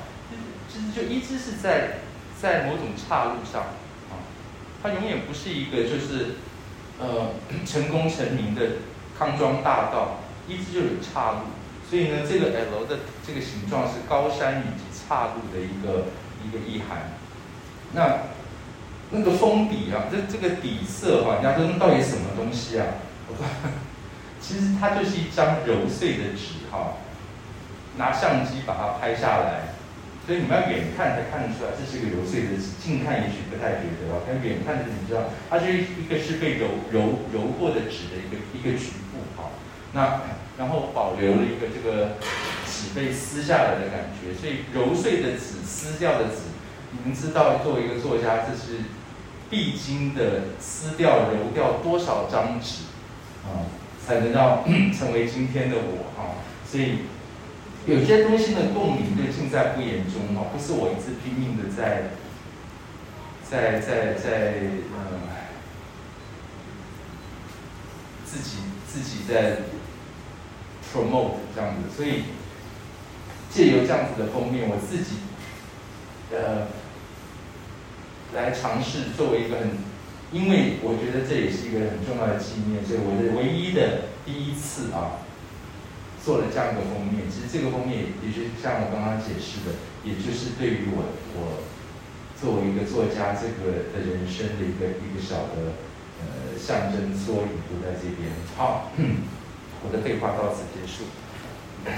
[0.68, 2.00] 其实就一直是在
[2.44, 3.62] 在某种岔路上
[4.12, 4.20] 啊，
[4.84, 6.36] 它永远不是一个就是
[7.00, 7.30] 呃
[7.66, 8.62] 成功成名的
[9.18, 11.38] 康庄大道，一直就有岔路。
[11.90, 16.08] 所以呢，这个 L 的这个形状是高山以及岔路的一个
[16.44, 17.14] 一个意涵。
[17.94, 18.24] 那
[19.12, 22.88] 那个封底啊，这这个底色哈、啊，人家说那到底什么东西啊？
[23.30, 23.46] 我说，
[24.42, 26.96] 其实它就是一张揉碎的纸哈、
[27.96, 29.73] 拿相机把它拍下来。
[30.26, 34.24] 所以你们要远看才看得出来，这是一个揉碎的纸，近看也许不太觉得哦。
[34.26, 39.52] 但远看的你知道，它是一个是被揉揉揉过的纸的一个一个局部哈。
[39.92, 40.22] 那
[40.58, 42.16] 然后保留了一个这个
[42.66, 46.56] 纸被撕下来的感觉，所以揉碎的纸、撕掉的纸，
[46.92, 48.80] 你们知道，作为一个作家，这是
[49.50, 52.86] 必经的撕掉、揉掉多少张纸
[53.44, 53.68] 啊，
[54.08, 54.64] 才能让
[54.98, 56.40] 成为今天的我啊。
[56.66, 57.00] 所以。
[57.86, 62.12] 有些东西的共鸣就尽在不言中哦，不是我一直拼命的在，
[63.44, 64.56] 在在在
[64.96, 65.20] 呃，
[68.26, 69.64] 自己自己在
[70.94, 72.24] promote 这样子，所以
[73.50, 75.18] 借由这样子的封面，我自己
[76.32, 76.68] 呃
[78.34, 79.72] 来尝试作为一个很，
[80.32, 85.20] 因为我觉得这也是一个很重要的纪念，所以我的唯一的第一次啊。
[86.24, 89.76] 做了这样一个封面，其实这个封面也就是像我刚刚解释的，
[90.08, 91.04] 也就是对于我
[91.36, 91.68] 我
[92.40, 95.76] 作为一个作家这个的人生的一个一个小的
[96.24, 98.32] 呃象征缩影，都在这边。
[98.56, 98.88] 好，
[99.84, 101.12] 我的废话到此结束。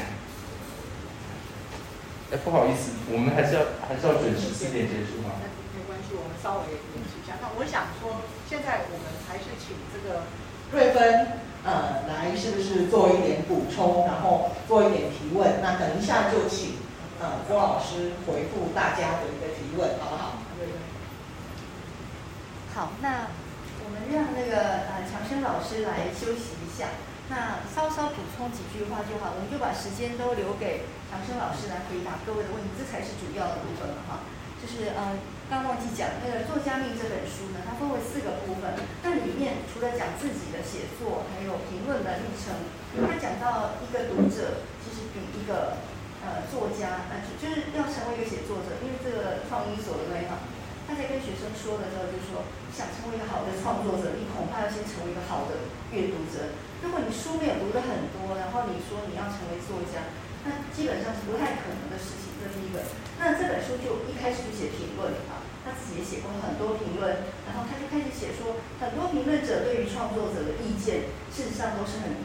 [2.34, 5.38] 哎，不好意思，我们还是要还是要准时四点结束吗？
[5.78, 7.38] 没关系，我们稍微延迟一下。
[7.38, 10.26] 那我想说，现在我们还是请这个
[10.74, 11.46] 瑞芬。
[11.66, 15.62] 呃，来是不是做一点补充，然后做一点提问？
[15.64, 16.78] 那等一下就请
[17.20, 20.38] 呃郭老师回复大家的一个提问，好不好？
[20.60, 20.78] 对对。
[22.76, 23.34] 好，那
[23.82, 26.94] 我们让那个呃强生老师来休息一下，
[27.34, 34.22] 那稍稍补充几句话就好，我们就把时间都留给强生老师来回答各位的问题，这才是主要的部分了哈。
[34.62, 35.18] 就是呃。
[35.46, 38.74] 刚忘记讲，那个《作家命》这本书呢，它分为四个部分。
[39.06, 42.58] 那里面除了讲自己的写作，还有评论的历程。
[42.98, 45.78] 他讲到一个读者，其实比一个
[46.26, 50.34] 呃作家，呃就是要成为一个写作者，因为这个创意所的那一行，
[50.90, 52.42] 他在跟学生说的时候就说，
[52.74, 56.58] 想成为一个好的创作者，你恐怕要先成为一个好的阅读者。
[56.82, 60.10] 如果你书没有读得很多，然后你说你要成为作家，
[60.42, 62.34] 那基本上是不太可能的事情。
[62.42, 62.82] 这是一个。
[63.20, 72.20] 那这本书就一开始就写评论啊，他自己也写过很多评论，然后他就开始写说，很多评论者对于创作者的意见，事实上都是很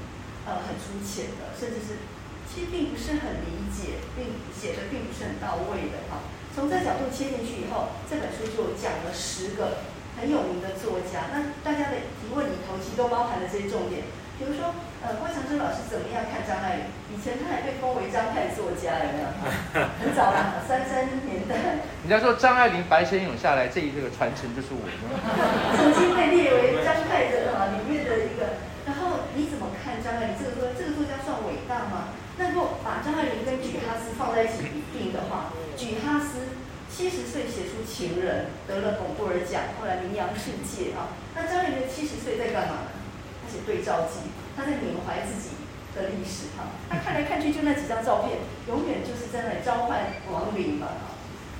[0.45, 2.03] 呃很粗浅的，甚至是
[2.51, 6.27] 其实并不是很理解，并写的并不是很到位的哈。
[6.51, 9.87] 从这角度切进去以后，这本书就讲了十个
[10.19, 14.03] 很有名的作家，那大家的提问里头其实都包含了这些重点。
[14.37, 16.85] 比如说，呃，郭长生老师怎么样看张爱玲？
[17.09, 19.29] 以前他还被封为张派作家，有没有？
[19.97, 21.81] 很早了，三三年代。
[22.05, 24.85] 人家说张爱玲白先勇下来，这一这个传承就是我。
[25.77, 28.69] 曾经被列为张派的啊里面的一个。
[28.85, 30.37] 然后你怎么看张爱玲？
[30.37, 32.13] 这个作这个作家算伟大吗？
[32.37, 35.49] 那如果把张爱玲跟举哈斯放在一起比拼的话，
[35.81, 36.61] 举哈斯
[36.93, 41.17] 七十岁写出《情人》，得了巩布尔奖，后来名扬世界啊。
[41.35, 43.00] 那张爱玲七十岁在干嘛呢？
[43.51, 45.59] 写对照记，他在缅怀自己
[45.99, 46.71] 的历史哈。
[46.87, 48.39] 他看来看去就那几张照片，
[48.71, 51.11] 永远就是在那里召唤亡灵嘛。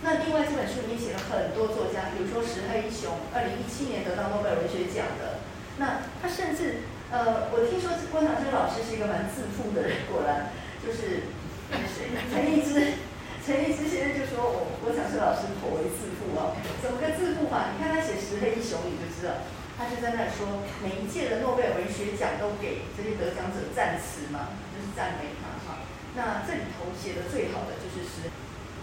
[0.07, 5.43] 那另外这本书里面写了很多作家，比如说石黑一雄，二零一七年得到诺贝尔文学奖的。
[5.77, 11.27] 那他甚至呃，我听说郭长生老师是一个蛮自负的人，果然就是？
[11.71, 12.99] 陈立之，
[13.47, 16.59] 陈立之先生就说我郭长生老师颇为自负哦。
[16.83, 17.71] 怎么个自负法？
[17.71, 19.47] 你看他写石黑一雄，你就知道。
[19.81, 25.81] 他就在那说，每一届的诺贝尔文学奖都给这些得奖者赞词嘛，就是赞美他哈。
[26.13, 28.29] 那这里头写的最好的就是诗。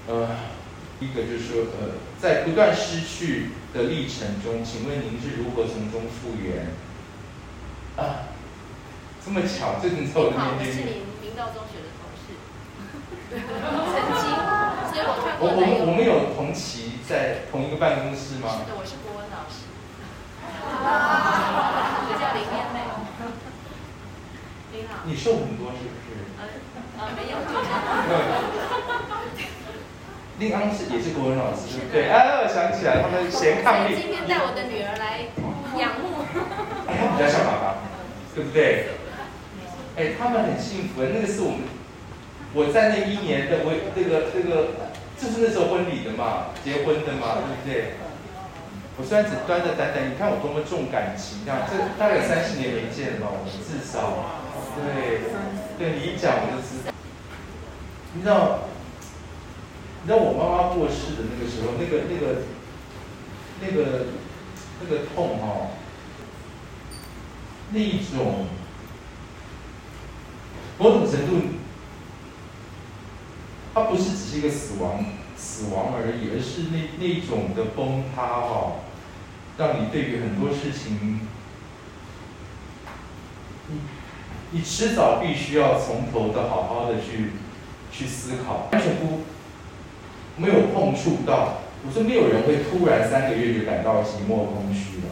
[0.10, 0.33] 呃，
[0.99, 6.73] 一个就是说，呃，在不断失去的历程中，请问您是如何从中复原？
[7.95, 8.34] 啊，
[9.24, 10.74] 这么巧，这你走的面前。
[10.74, 12.34] 是您明道中学的同事。
[13.30, 13.38] 曾
[14.17, 14.34] 经，
[14.89, 15.45] 所以我看过。
[15.45, 18.49] 我我我们有同期在同一个办公室吗？
[18.57, 19.69] 是的，我是郭文老师。
[20.64, 22.78] 啊，我叫林燕妹。
[25.05, 26.08] 你瘦很多是不是？
[26.38, 26.41] 呃
[26.99, 27.66] 呃，没有，就是。
[30.39, 32.10] 林安是也是国文老师，对不对？
[32.10, 33.95] 哎，我想起来，他们贤伉俪。
[33.95, 35.26] 今天带我的女儿来
[35.80, 36.22] 仰慕。
[36.86, 37.82] 哎，他比较像爸爸，
[38.36, 38.89] 对不对？
[39.97, 41.01] 哎，他们很幸福。
[41.01, 41.62] 那个是我们，
[42.53, 44.78] 我在那一年的我那个那个，
[45.18, 47.97] 就是那时候婚礼的嘛，结婚的嘛，对不对？
[48.98, 53.28] 我虽然只端着胆胆，你看我多么重感情，这样这大概有三十年没见了？
[53.30, 54.26] 我至少，
[54.74, 55.22] 对，
[55.78, 56.91] 对你一讲我就知道。
[58.16, 58.62] 你知道，
[60.02, 62.41] 你知道我妈妈过世的那个时候，那个那个
[63.62, 64.08] 那个
[64.82, 65.68] 那个痛哈、哦，
[67.70, 68.48] 那一种
[70.80, 71.39] 某种程度，
[73.76, 75.06] 它不是只是一个死亡
[75.38, 78.76] 死亡而已，而是那那种的崩塌哈、哦，
[79.58, 81.22] 让你对于很多事情，
[83.70, 83.80] 你
[84.51, 87.32] 你迟早必须要从头的好好的去。
[87.89, 89.22] 去思考，完全不
[90.36, 91.62] 没有碰触到。
[91.84, 95.08] 我说没有人会突然三个月就感到寂寞空虚的，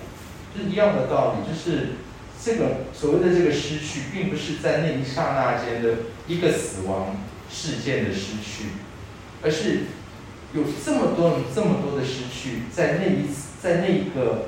[0.54, 1.50] 就是一样的道理。
[1.50, 1.94] 就是
[2.40, 5.94] 这个所谓的这个失去，并不是在那一刹那间的
[6.28, 7.16] 一个死亡
[7.50, 8.66] 事件的失去，
[9.42, 9.86] 而是
[10.56, 14.46] 有这么多这么多的失去，在那一次，在那一个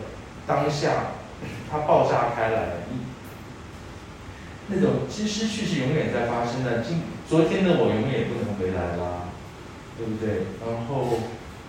[0.48, 1.12] 当下，
[1.70, 2.74] 它爆炸开来了。
[4.70, 6.82] 那种其实失去是永远在发生的。
[6.82, 9.30] 今昨天的我永远也不能回来啦，
[9.98, 10.48] 对不对？
[10.66, 11.20] 然后，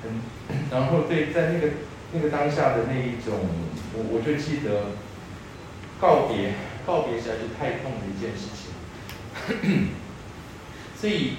[0.04, 0.22] 嗯，
[0.70, 1.68] 然后对，在那个
[2.12, 3.38] 那个当下的那一种，
[3.94, 4.92] 我我就记得
[6.00, 6.54] 告别，
[6.86, 8.70] 告别实在是太痛的一件事情。
[11.00, 11.34] 所以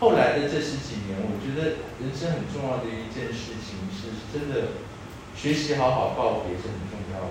[0.00, 4.68] 后来的这十几年，我觉得人生很重要的一件事情是，真的
[5.36, 7.28] 学习好好告别是很重要的。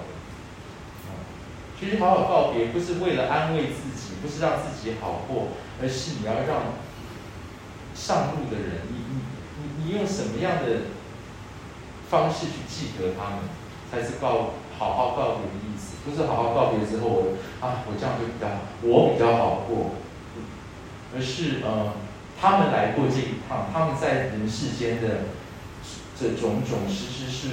[1.80, 5.50] 学习好好告别，不是为了安慰自己，不是让自己好过，
[5.82, 6.80] 而是你要让
[7.94, 9.20] 上路的人，你你
[9.60, 10.94] 你你用什么样的
[12.10, 13.40] 方式去记得他们，
[13.92, 15.98] 才是告好好告别的意思。
[16.06, 18.48] 不是好好告别之后，我啊，我这样就比较
[18.82, 19.92] 我比较好过，
[21.14, 21.94] 而是呃，
[22.44, 25.32] 他们来过这一趟，他们在人世间的
[26.20, 27.48] 这种种实实是。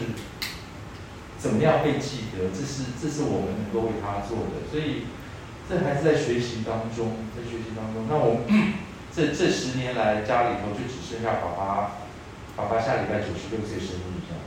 [1.39, 2.53] 怎么样被记得？
[2.53, 5.09] 这是这是我们能够为他做的，所以
[5.65, 8.05] 这还是在学习当中，在学习当中。
[8.11, 8.75] 那我们
[9.09, 11.97] 这这十年来，家里头就只剩下爸爸，
[12.59, 14.43] 爸爸下礼拜九十六岁生日这样，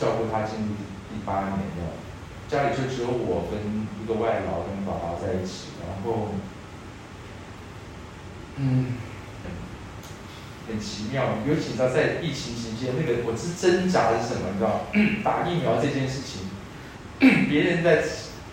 [0.00, 0.72] 照顾他进入
[1.12, 2.00] 第八年了，
[2.48, 3.60] 家里就只有我跟
[4.00, 6.32] 一个外劳跟爸爸在一起，然后，
[8.56, 9.09] 嗯。
[10.70, 14.54] 很奇妙，尤其到在疫情期间，那个我是挣扎的是什么？
[14.54, 14.86] 你知道，
[15.26, 16.46] 打疫苗这件事情，
[17.50, 17.98] 别人在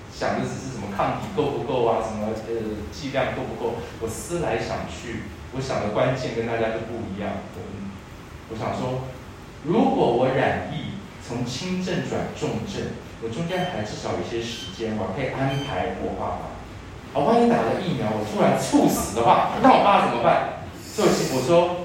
[0.10, 3.76] 想的只是什么抗体够不够啊，什么呃剂量够不够？
[4.02, 7.30] 我思来想去，我想的关键跟大家都不一样。
[7.54, 7.62] 我
[8.50, 9.06] 我想说，
[9.64, 16.58] 如果我染疫，从轻症转重症，我中间还至少有一些时间，我可以安排我爸爸。
[17.14, 20.66] 好，万一打了疫苗，我突然猝死的话，那我爸怎么办？
[20.82, 21.77] 所以我说。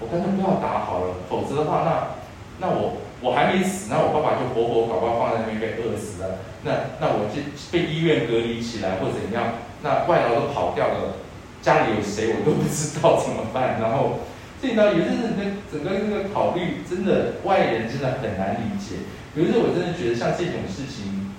[0.00, 6.40] 我干脆不要打好了，否则的话，那那我我还没死，那我爸爸就活活搞不好放在那边被饿死了。
[6.64, 7.40] 那那我就
[7.70, 11.20] 被医院隔离起来或怎样，那外劳都跑掉了，
[11.60, 13.80] 家里有谁我都不知道怎么办。
[13.80, 14.24] 然后
[14.60, 19.04] 这里呢也是那整个这个考虑，真的外人真的很难理解。
[19.34, 21.32] 比如说，我真的觉得像这种事情，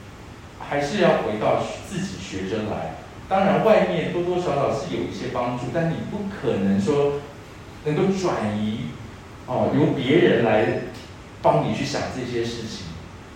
[0.57, 3.01] 还是要回到自己学着来。
[3.27, 7.21] 当然，外面多多少少是有一些帮助，但你不可能说。
[7.83, 8.91] 能够转移，
[9.47, 10.83] 哦，由别人来
[11.41, 12.85] 帮你去想这些事情。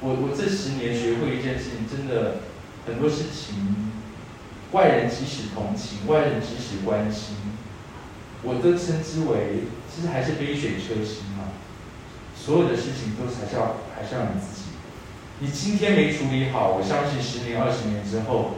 [0.01, 2.37] 我我这十年学会一件事情，真的
[2.85, 3.91] 很多事情，
[4.71, 7.35] 外人即使同情，外人即使关心，
[8.43, 11.49] 我都称之为，其实还是杯水车薪嘛。
[12.37, 14.61] 所有的事情都还是要还是要你自己。
[15.39, 18.57] 你今天没处理好，我相信十年二十年之后，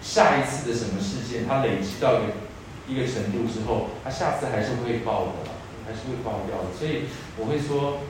[0.00, 2.43] 下一次的什么事件，它累积到一个。
[2.88, 5.52] 一个程度之后，他下次还是会爆的，
[5.86, 6.72] 还是会爆掉的。
[6.78, 7.04] 所以
[7.36, 8.00] 我会说，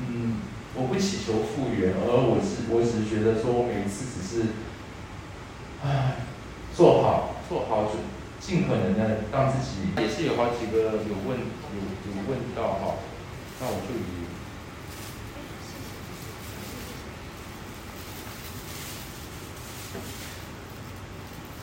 [0.00, 0.40] 嗯，
[0.74, 4.46] 我不祈求复原，而我是我只是觉得说，我每一次只是，
[5.84, 6.16] 唉，
[6.74, 8.02] 做好做好准，
[8.40, 9.92] 尽可能的让自己。
[9.96, 12.94] 也是有好几个有问有有问到哈，
[13.60, 14.25] 那我就以。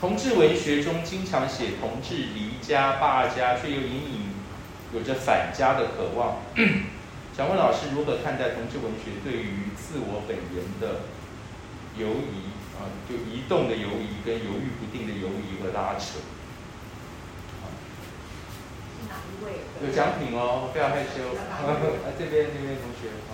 [0.04, 4.34] 同志文学中经常写同志离家罢家，却又隐隐
[4.93, 6.39] 有着返家的渴望。
[7.34, 11.04] 想问老师如何看待同志文学对于自我本源的
[11.97, 16.20] 游移啊，就移动的游移跟犹豫不定的游移和拉扯？
[19.82, 21.32] 有奖品哦，不要害羞。
[21.47, 21.80] 啊，
[22.20, 23.32] 这边这边同学啊，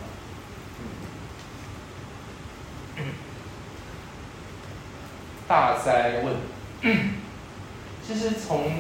[2.98, 3.06] 嗯，
[5.48, 6.59] 大灾问。
[8.06, 8.80] 其实从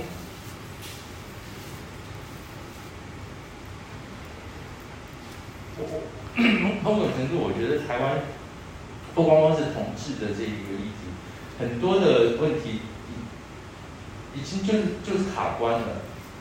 [5.77, 6.01] 我我
[6.83, 8.21] 某种程度，我觉得台湾
[9.13, 11.09] 不光光是统治的这一个议题，
[11.59, 12.81] 很多的问题
[14.33, 15.87] 已经就是就是卡关了。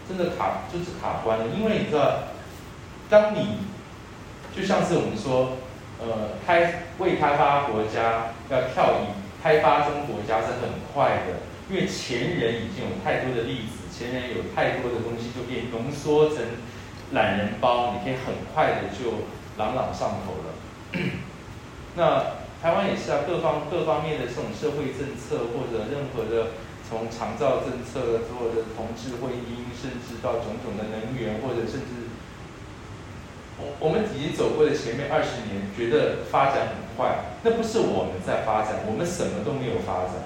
[0.08, 2.28] 真的卡就是卡关了，因为你知道，
[3.10, 3.58] 当你
[4.56, 5.58] 就像是我们说，
[6.00, 9.12] 呃，开未开发国家要跳移
[9.42, 16.38] 开发中国家是很快的，因为前人已经有太多的例子，前人有太多的东西就变浓缩成
[17.12, 20.54] 懒人包，你可以很快的就朗朗上口了。
[21.96, 26.50] 那台湾也是啊，各方各方面的这种社会政策或者任何的。
[26.88, 32.07] 从长照政策做的同志婚姻，甚至到种种的能源，或者甚至
[33.60, 40.24] 我我们已经走过了前面二十年，觉得发展很快，那不是我们在发展，我们什么都没有发展，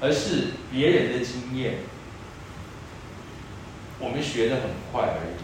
[0.00, 1.78] 而是别人的经验，
[3.98, 5.38] 我们学得很快而已。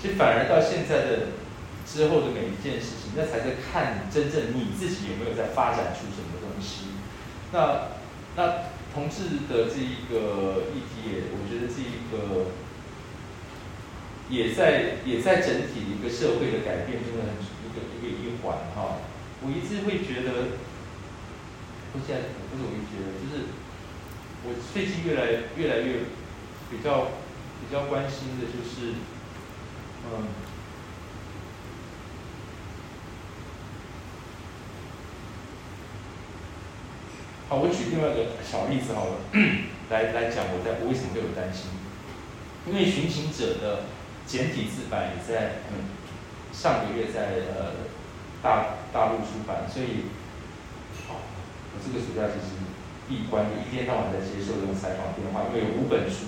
[0.00, 1.32] 其实反而到现在的
[1.86, 6.94] 之后的每一件事情，那才是看真正你自己有没有在发展出什么东西。
[7.52, 7.88] 那
[8.36, 8.74] 那。
[8.96, 12.48] 同志的这一个议题也，我觉得这一个
[14.28, 17.24] 也在也在整体一个社会的改变中的
[17.64, 18.98] 一个一个一环哈。
[19.42, 20.58] 我一直会觉得，
[21.92, 23.46] 不现在不是我一直觉得，就是
[24.44, 26.06] 我最近越来越来越
[26.70, 27.12] 比较
[27.60, 28.94] 比较关心的就是，
[30.04, 30.26] 嗯。
[37.48, 39.18] 好，我举另外一个小例子好了，
[39.88, 41.70] 来来讲我在我为什么会有担心？
[42.66, 43.84] 因为《寻情者》的
[44.26, 45.94] 简体字版也在嗯
[46.52, 47.86] 上个月在呃
[48.42, 50.10] 大大陆出版，所以，
[51.08, 52.56] 我这个暑假其实
[53.08, 56.26] 闭关，一天到晚在接受这种采访电话，因为有五本书，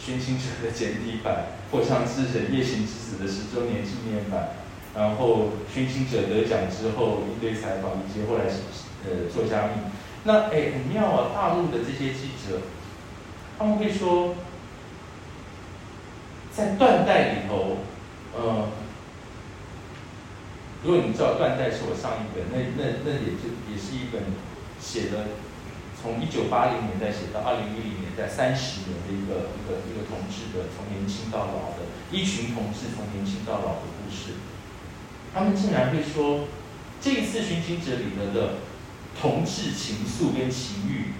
[0.04, 4.50] 《寻情者》的简体版，《破窗之神夜行之子》的十周年纪念版，
[4.94, 8.44] 然后《寻情者》得奖之后一堆采访，以及后来
[9.04, 9.80] 呃作家秘。
[10.24, 11.30] 那哎，很妙啊！
[11.34, 12.62] 大陆的这些记者，
[13.58, 14.36] 他们会说，
[16.54, 17.78] 在断代里头，
[18.36, 18.68] 呃，
[20.84, 24.22] 如果你知道断代是我上一本，那那那也就也是一本
[24.78, 25.32] 写的，
[26.00, 34.34] 从一九八零年代写到二零一零年代三十年的一个一个一个同志的从年轻到老的一群同志从年轻到老的故事，
[35.32, 36.48] 他们竟然会说，
[37.00, 38.54] 这一次寻情者里头的。
[39.20, 41.12] 同志情愫跟情欲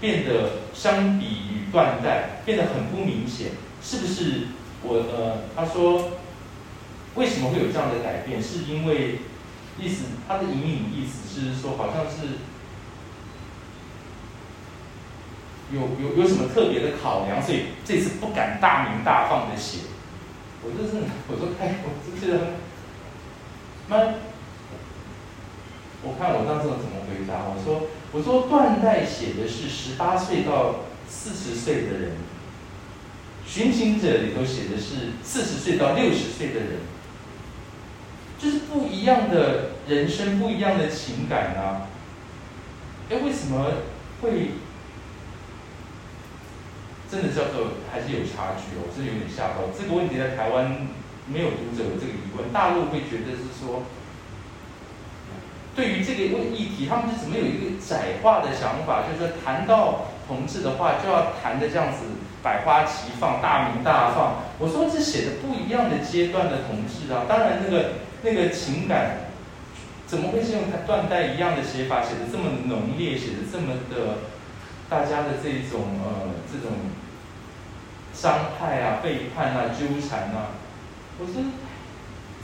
[0.00, 3.50] 变得相比于断代变得很不明显，
[3.82, 4.46] 是不是？
[4.86, 6.12] 我呃，他说
[7.14, 8.42] 为什么会有这样的改变？
[8.42, 9.20] 是因为
[9.78, 12.38] 意思他的隐隐意思是说，好像是
[15.72, 19.78] 有有有什么特别的考量，所以这次不敢大名大放的写。
[20.62, 22.40] 我就是我说哎，我就是
[23.88, 24.14] 那。
[26.06, 27.48] 我看我当时怎么回答？
[27.48, 32.12] 我说：“我说断代写的是十八岁到四十岁的人，
[33.46, 36.80] 寻情者里头写的是四十岁到六十岁的人，
[38.38, 41.86] 就是不一样的人生，不一样的情感啊！
[43.10, 43.66] 哎，为什么
[44.22, 44.52] 会
[47.10, 48.88] 真的叫做还是有差距哦？
[48.88, 49.70] 我真的有点吓到。
[49.78, 50.88] 这个问题在台湾
[51.26, 53.82] 没有读者有这个疑问，大陆会觉得是说。”
[55.76, 59.02] 对于这个问议题，他们是怎么有一个窄化的想法？
[59.02, 61.98] 就是说，谈到同志的话，就要谈的这样子
[62.44, 64.44] 百花齐放、大鸣大放。
[64.60, 67.92] 我说这写的不一样的阶段的同志啊，当然那个
[68.22, 69.32] 那个情感
[70.06, 74.18] 怎么会是用断代一样的写法写的这么浓烈，写的这么的
[74.88, 76.76] 大家的这种呃这种
[78.12, 80.54] 伤害啊、背叛啊、纠缠啊？
[81.18, 81.42] 我说。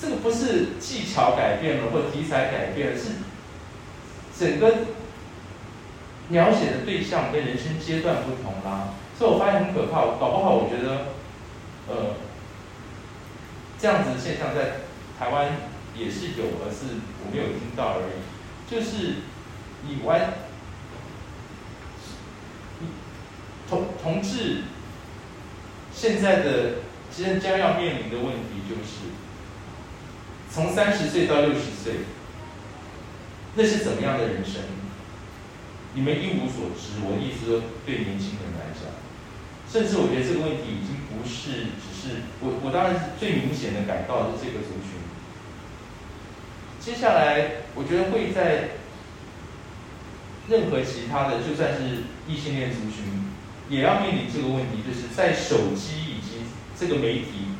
[0.02, 3.20] 这个不是技巧改变了，或题材改变了，是
[4.34, 4.74] 整个
[6.28, 8.94] 描写的对象跟人生阶段不同啦。
[9.20, 11.12] 所以我发现很可怕，搞不好我觉得，
[11.88, 12.16] 呃，
[13.78, 14.80] 这样子的现象在
[15.18, 18.24] 台湾也是有，而是我没有听到而已。
[18.66, 19.16] 就是
[19.86, 20.32] 你玩，
[23.68, 24.62] 同同志
[25.92, 26.76] 现在的
[27.12, 29.10] 其实将要面临的问题就是。
[30.50, 32.00] 从三十岁到六十岁，
[33.54, 34.62] 那是怎么样的人生？
[35.92, 37.04] 你们一无所知。
[37.04, 38.90] 我的意思说，对年轻人来讲，
[39.70, 44.98] 甚至我觉得这个问题已经不是只是我，我当然是最明显的感到是这个族群。
[46.80, 48.70] 接下来，我觉得会在
[50.48, 53.30] 任何其他的，就算是异性恋族群，
[53.68, 56.42] 也要面临这个问题，就是在手机以及
[56.78, 57.54] 这个媒体。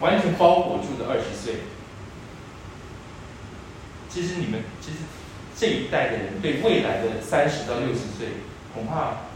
[0.00, 1.56] 完全包裹住的二十岁，
[4.08, 4.96] 其实你们其实
[5.54, 8.28] 这一代的人对未来的三十到六十岁，
[8.72, 9.28] 恐怕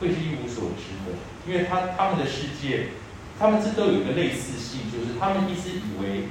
[0.00, 1.16] 会是一无所知的，
[1.46, 2.88] 因为他他们的世界，
[3.38, 6.28] 他们这都有一个类似性，就是他们一直以为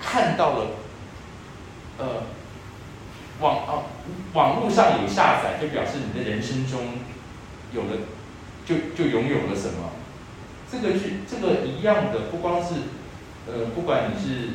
[0.00, 0.66] 看到了，
[1.98, 2.22] 呃，
[3.40, 3.82] 网啊
[4.32, 6.80] 网络上有下载，就表示你的人生中
[7.72, 7.98] 有了，
[8.64, 9.90] 就就拥有了什么，
[10.70, 12.74] 这个是这个一样的，不光是，
[13.46, 14.50] 呃，不管你是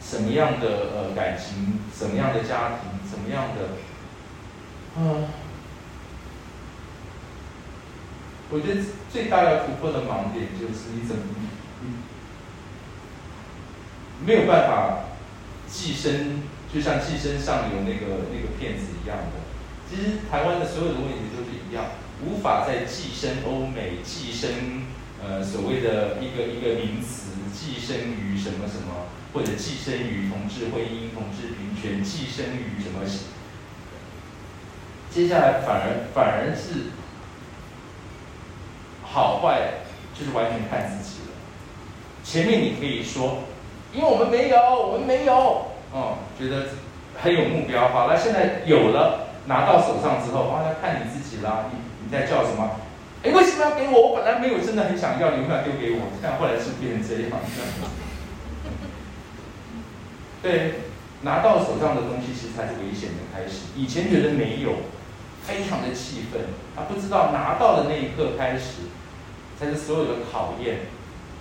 [0.00, 3.68] 什么样的呃感情，什么样的家庭，什么样的，
[4.96, 5.28] 嗯、呃。
[8.52, 11.24] 我觉得最大要突破的盲点就是你怎么，
[14.26, 15.08] 没有办法
[15.66, 19.40] 寄生，就像寄生上游那个那个骗子一样的。
[19.88, 21.96] 其实台湾的所有的问题都是一样，
[22.26, 24.84] 无法再寄生欧美，寄生
[25.24, 33.00] 呃所谓的一个一个名词，寄生于什么什么，或者寄生于同志婚姻、同志平权，寄生于什么？
[35.10, 36.92] 接下来反而反而是。
[39.12, 39.74] 好坏
[40.18, 41.36] 就是完全看自己了。
[42.24, 43.40] 前面你可以说，
[43.92, 46.68] 因为我们没有，我们没有，哦，觉得
[47.20, 47.88] 很有目标。
[47.88, 51.66] 好了，现在有了，拿到手上之后，哇，要看你自己啦。
[51.70, 52.70] 你你在叫什么？
[53.22, 54.00] 哎，为什么要给我？
[54.00, 55.98] 我本来没有，真的很想要，你为什么要丢给我？
[56.22, 57.36] 但后来是变成这样。
[60.42, 60.80] 对，
[61.20, 63.66] 拿到手上的东西其实才是危险的开始。
[63.76, 64.72] 以前觉得没有，
[65.42, 66.40] 非常的气愤，
[66.74, 68.88] 他不知道拿到的那一刻开始。
[69.62, 70.90] 才是所有的考验，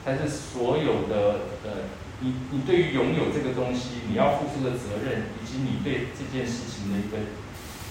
[0.06, 7.18] 才是所有的呃，你你对于拥有这个东西，你要付出的责任，以及你对这件事情的一个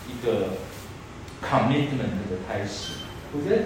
[0.07, 0.51] 一个
[1.43, 2.93] commitment 的开始。
[3.33, 3.62] 我觉得，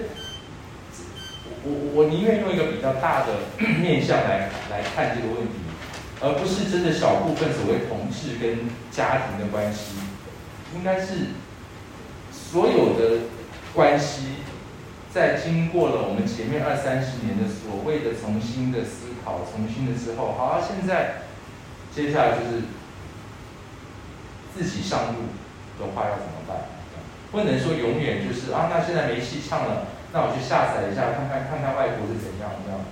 [1.65, 3.41] 我我宁愿用一个比较大的
[3.83, 5.61] 面向来来看这个问题，
[6.23, 8.61] 而不是真的小部分所谓同事跟
[8.91, 9.97] 家庭的关系，
[10.75, 11.27] 应该是
[12.33, 13.25] 所有的
[13.75, 14.23] 关系。
[15.15, 21.23] 在经过了我们前面二三十年的所谓的重新的思考、重新的之后，好啊，现在
[21.95, 22.67] 接下来就是
[24.51, 25.31] 自己上路
[25.79, 26.67] 的话要怎么办？
[27.31, 32.83] 不能说永远就是啊，那现在没戏唱了，那我去下载一下，看看看看外国是怎样，这样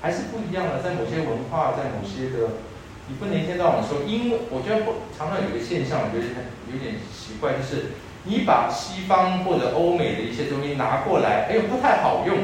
[0.00, 0.82] 还是不一样的。
[0.82, 2.64] 在某些文化，在某些的，
[3.06, 8.00] 你不能一天到晚说，因为我觉得不常常有一个现象，我觉得有点奇怪，就是。
[8.24, 12.36] 你把西方或者欧美的一些东西拿过来，哎呦不太好用，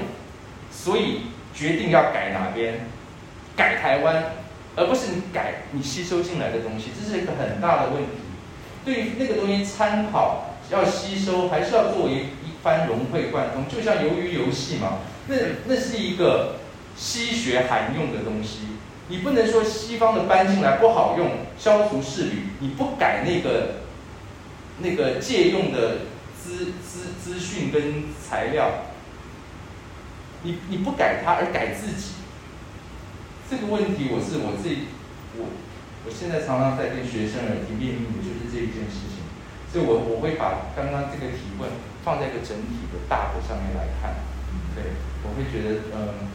[0.71, 2.87] 所以决定要改哪边，
[3.55, 4.25] 改台湾，
[4.75, 8.11] 而不是你改你吸收进来的东西，这是一个很大的问题。
[8.87, 16.57] 对于那个东西参考要吸收，还是要作为一番融会贯通，就像鱿鱼游戏嘛，那那是一个
[16.97, 18.61] 吸学含用的东西，
[19.09, 23.86] 你不能说西方的搬进来不好用，消除势力，你不改那个。
[24.79, 26.05] 那个借用的
[26.37, 28.93] 资资资讯跟材料，
[30.43, 32.13] 你你不改它而改自己，
[33.49, 34.93] 这个问题我是我自己，
[35.39, 35.49] 我
[36.05, 39.25] 我现在常常在跟学生耳提面命的就是这一件事情，
[39.73, 41.71] 所以我我会把刚刚这个提问
[42.05, 44.13] 放在一个整体的大的上面来看，
[44.77, 44.93] 对，
[45.25, 46.29] 我会觉得嗯，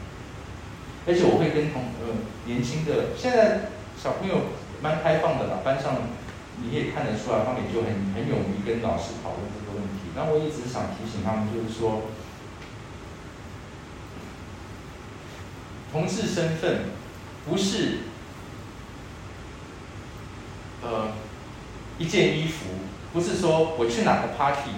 [1.05, 4.49] 而且我会跟同呃年轻的现在小朋友
[4.81, 5.95] 蛮开放的啦，班上。
[6.64, 10.14] 你也看得出来，他们也就很很勇于跟老师讨论这个问题。
[10.16, 12.03] 那我一直想提醒他们，就是说，
[15.91, 16.86] 同志身份
[17.49, 17.99] 不是
[20.84, 21.14] 呃
[21.97, 22.66] 一件衣服，
[23.12, 24.72] 不是说我去哪个 party，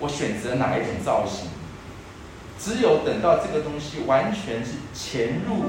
[0.00, 1.48] 我选择哪一种造型。
[2.58, 5.66] 只有等到这个东西完全是潜入，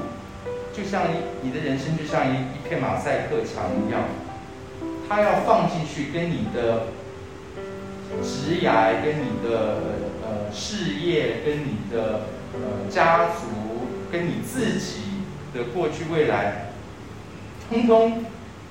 [0.76, 4.02] 就像你你的人生就像一一片马赛克墙一样。
[5.10, 6.84] 他要放进去，跟你的
[8.22, 8.70] 职业、
[9.04, 9.50] 跟你的
[10.22, 12.20] 呃事业、跟你的
[12.54, 13.40] 呃家族、
[14.12, 15.00] 跟你自己
[15.52, 16.70] 的过去未来，
[17.68, 18.24] 通通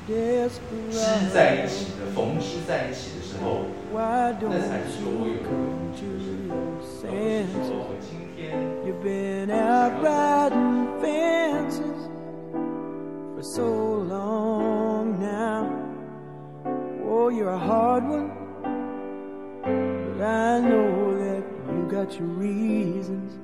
[0.07, 3.65] 织在一起的，缝织在一起的时候，
[4.49, 5.49] 那才是所有的。
[7.03, 8.39] 而不是说我今天
[13.41, 13.59] 想
[15.27, 15.78] 要。
[17.29, 18.31] Oh, you're a hard one,
[19.61, 23.37] but I know that you got your reasons.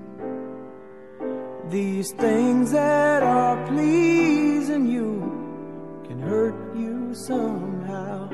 [1.70, 8.28] These things that are pleasing you can hurt you somehow.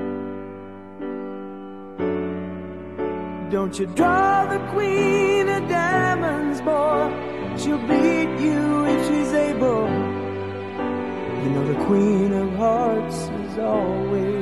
[3.49, 7.11] Don't you draw the queen of diamonds, boy.
[7.57, 9.89] She'll beat you if she's able.
[11.43, 14.40] You know the queen of hearts is always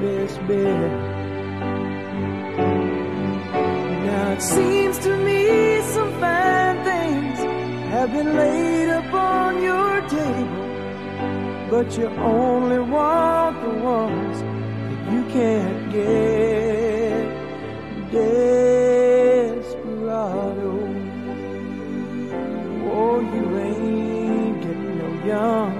[0.00, 0.90] your
[4.06, 7.38] Now it seems to me some fine things
[7.92, 10.68] have been laid upon your table,
[11.70, 17.28] but you only want the ones that you can't get.
[18.10, 19.52] Desperado,
[22.92, 25.79] oh, you ain't getting no younger.